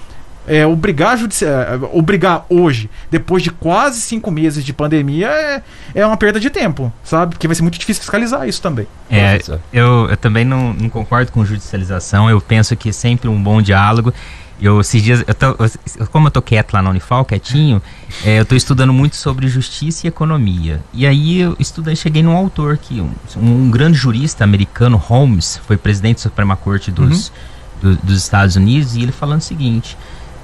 é, 0.46 0.66
obrigar. 0.66 1.18
É, 1.18 1.86
obrigar 1.92 2.44
hoje, 2.48 2.90
depois 3.10 3.42
de 3.42 3.50
quase 3.50 4.00
cinco 4.00 4.30
meses 4.30 4.64
de 4.64 4.72
pandemia, 4.72 5.28
é, 5.28 5.62
é 5.94 6.06
uma 6.06 6.16
perda 6.16 6.38
de 6.38 6.50
tempo, 6.50 6.92
sabe? 7.02 7.32
Porque 7.32 7.46
vai 7.46 7.54
ser 7.54 7.62
muito 7.62 7.78
difícil 7.78 8.02
fiscalizar 8.02 8.46
isso 8.46 8.60
também. 8.60 8.86
É, 9.10 9.38
eu, 9.72 10.08
eu 10.10 10.16
também 10.16 10.44
não, 10.44 10.72
não 10.74 10.88
concordo 10.88 11.32
com 11.32 11.44
judicialização. 11.44 12.28
Eu 12.28 12.40
penso 12.40 12.76
que 12.76 12.92
sempre 12.92 13.28
um 13.28 13.42
bom 13.42 13.62
diálogo. 13.62 14.12
Eu, 14.60 14.80
esses 14.80 15.02
dias, 15.02 15.24
eu 15.26 15.34
tô, 15.34 15.46
eu, 15.46 16.06
como 16.06 16.28
eu 16.28 16.30
tô 16.30 16.40
quieto 16.40 16.72
lá 16.74 16.80
na 16.80 16.90
Unifal, 16.90 17.24
quietinho, 17.24 17.82
é, 18.24 18.38
eu 18.38 18.44
tô 18.44 18.54
estudando 18.54 18.92
muito 18.92 19.16
sobre 19.16 19.48
justiça 19.48 20.06
e 20.06 20.08
economia. 20.08 20.80
E 20.92 21.06
aí 21.06 21.40
eu 21.40 21.56
estudei, 21.58 21.96
cheguei 21.96 22.22
num 22.22 22.36
autor 22.36 22.78
que 22.78 23.00
um, 23.00 23.12
um 23.36 23.70
grande 23.70 23.98
jurista 23.98 24.44
americano, 24.44 24.96
Holmes, 24.96 25.60
foi 25.66 25.76
presidente 25.76 26.16
da 26.16 26.22
Suprema 26.22 26.56
Corte 26.56 26.90
dos, 26.90 27.28
uhum. 27.82 27.94
do, 27.94 27.96
dos 27.96 28.18
Estados 28.18 28.54
Unidos, 28.56 28.94
e 28.94 29.02
ele 29.02 29.12
falando 29.12 29.40
o 29.40 29.44
seguinte, 29.44 29.96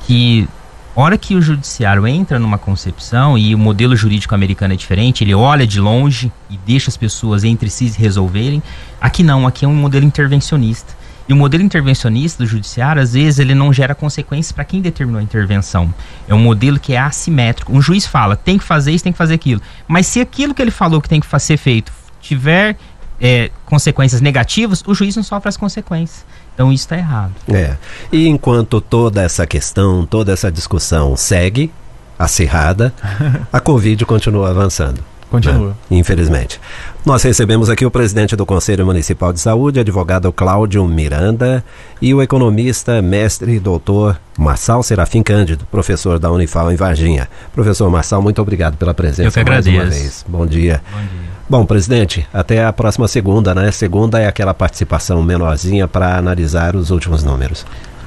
que 0.06 0.48
hora 0.94 1.16
que 1.16 1.34
o 1.34 1.42
judiciário 1.42 2.06
entra 2.06 2.38
numa 2.38 2.58
concepção 2.58 3.38
e 3.38 3.54
o 3.54 3.58
modelo 3.58 3.94
jurídico 3.94 4.34
americano 4.34 4.74
é 4.74 4.76
diferente, 4.76 5.22
ele 5.22 5.34
olha 5.34 5.66
de 5.66 5.80
longe 5.80 6.32
e 6.50 6.56
deixa 6.58 6.90
as 6.90 6.96
pessoas 6.96 7.44
entre 7.44 7.70
si 7.70 7.86
resolverem. 7.96 8.62
Aqui 9.00 9.22
não, 9.22 9.46
aqui 9.46 9.64
é 9.64 9.68
um 9.68 9.74
modelo 9.74 10.04
intervencionista. 10.04 10.99
E 11.28 11.32
o 11.32 11.36
modelo 11.36 11.62
intervencionista 11.62 12.42
do 12.42 12.48
judiciário, 12.48 13.00
às 13.00 13.12
vezes, 13.12 13.38
ele 13.38 13.54
não 13.54 13.72
gera 13.72 13.94
consequências 13.94 14.52
para 14.52 14.64
quem 14.64 14.80
determinou 14.80 15.20
a 15.20 15.22
intervenção. 15.22 15.92
É 16.26 16.34
um 16.34 16.38
modelo 16.38 16.78
que 16.78 16.94
é 16.94 16.98
assimétrico. 16.98 17.72
Um 17.72 17.80
juiz 17.80 18.06
fala, 18.06 18.36
tem 18.36 18.58
que 18.58 18.64
fazer 18.64 18.92
isso, 18.92 19.04
tem 19.04 19.12
que 19.12 19.18
fazer 19.18 19.34
aquilo. 19.34 19.60
Mas 19.86 20.06
se 20.06 20.20
aquilo 20.20 20.54
que 20.54 20.60
ele 20.60 20.70
falou 20.70 21.00
que 21.00 21.08
tem 21.08 21.20
que 21.20 21.40
ser 21.40 21.56
feito 21.56 21.92
tiver 22.20 22.76
é, 23.20 23.50
consequências 23.66 24.20
negativas, 24.20 24.82
o 24.86 24.94
juiz 24.94 25.14
não 25.14 25.22
sofre 25.22 25.48
as 25.48 25.56
consequências. 25.56 26.24
Então 26.54 26.72
isso 26.72 26.84
está 26.84 26.96
errado. 26.96 27.32
É. 27.48 27.76
E 28.10 28.26
enquanto 28.26 28.80
toda 28.80 29.22
essa 29.22 29.46
questão, 29.46 30.06
toda 30.06 30.32
essa 30.32 30.50
discussão 30.50 31.16
segue 31.16 31.72
acirrada, 32.18 32.92
a 33.52 33.60
Covid 33.60 34.04
continua 34.04 34.50
avançando. 34.50 35.09
Continua. 35.30 35.68
Né? 35.68 35.98
Infelizmente. 35.98 36.60
Nós 37.06 37.22
recebemos 37.22 37.70
aqui 37.70 37.86
o 37.86 37.90
presidente 37.90 38.34
do 38.34 38.44
Conselho 38.44 38.84
Municipal 38.84 39.32
de 39.32 39.40
Saúde, 39.40 39.80
advogado 39.80 40.30
Cláudio 40.32 40.84
Miranda, 40.86 41.64
e 42.02 42.12
o 42.12 42.20
economista, 42.20 43.00
mestre 43.00 43.52
e 43.54 43.60
doutor 43.60 44.20
Marçal 44.36 44.82
Serafim 44.82 45.22
Cândido, 45.22 45.64
professor 45.70 46.18
da 46.18 46.30
Unifal 46.30 46.70
em 46.72 46.76
Varginha. 46.76 47.28
Professor 47.54 47.88
Marçal, 47.88 48.20
muito 48.20 48.42
obrigado 48.42 48.76
pela 48.76 48.92
presença 48.92 49.22
Eu 49.28 49.32
que 49.32 49.40
agradeço. 49.40 49.76
mais 49.76 49.88
uma 49.88 49.98
vez. 49.98 50.24
Bom 50.28 50.46
dia. 50.46 50.82
Bom 50.92 50.98
dia. 50.98 51.30
Bom, 51.48 51.64
presidente, 51.66 52.26
até 52.32 52.64
a 52.64 52.72
próxima 52.72 53.08
segunda, 53.08 53.54
né? 53.54 53.70
Segunda 53.72 54.20
é 54.20 54.26
aquela 54.26 54.54
participação 54.54 55.22
menorzinha 55.22 55.88
para 55.88 56.16
analisar 56.16 56.76
os 56.76 56.90
últimos 56.90 57.24
números. 57.24 57.64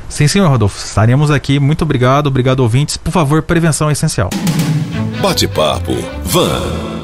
Sim, 0.07 0.27
senhor 0.27 0.47
Rodolfo. 0.47 0.77
Estaremos 0.77 1.31
aqui. 1.31 1.59
Muito 1.59 1.81
obrigado. 1.81 2.27
Obrigado, 2.27 2.59
ouvintes. 2.59 2.95
Por 2.95 3.11
favor, 3.11 3.41
prevenção 3.41 3.89
é 3.89 3.93
essencial. 3.93 4.29
Bate-papo. 5.21 5.93
Van. 6.23 7.02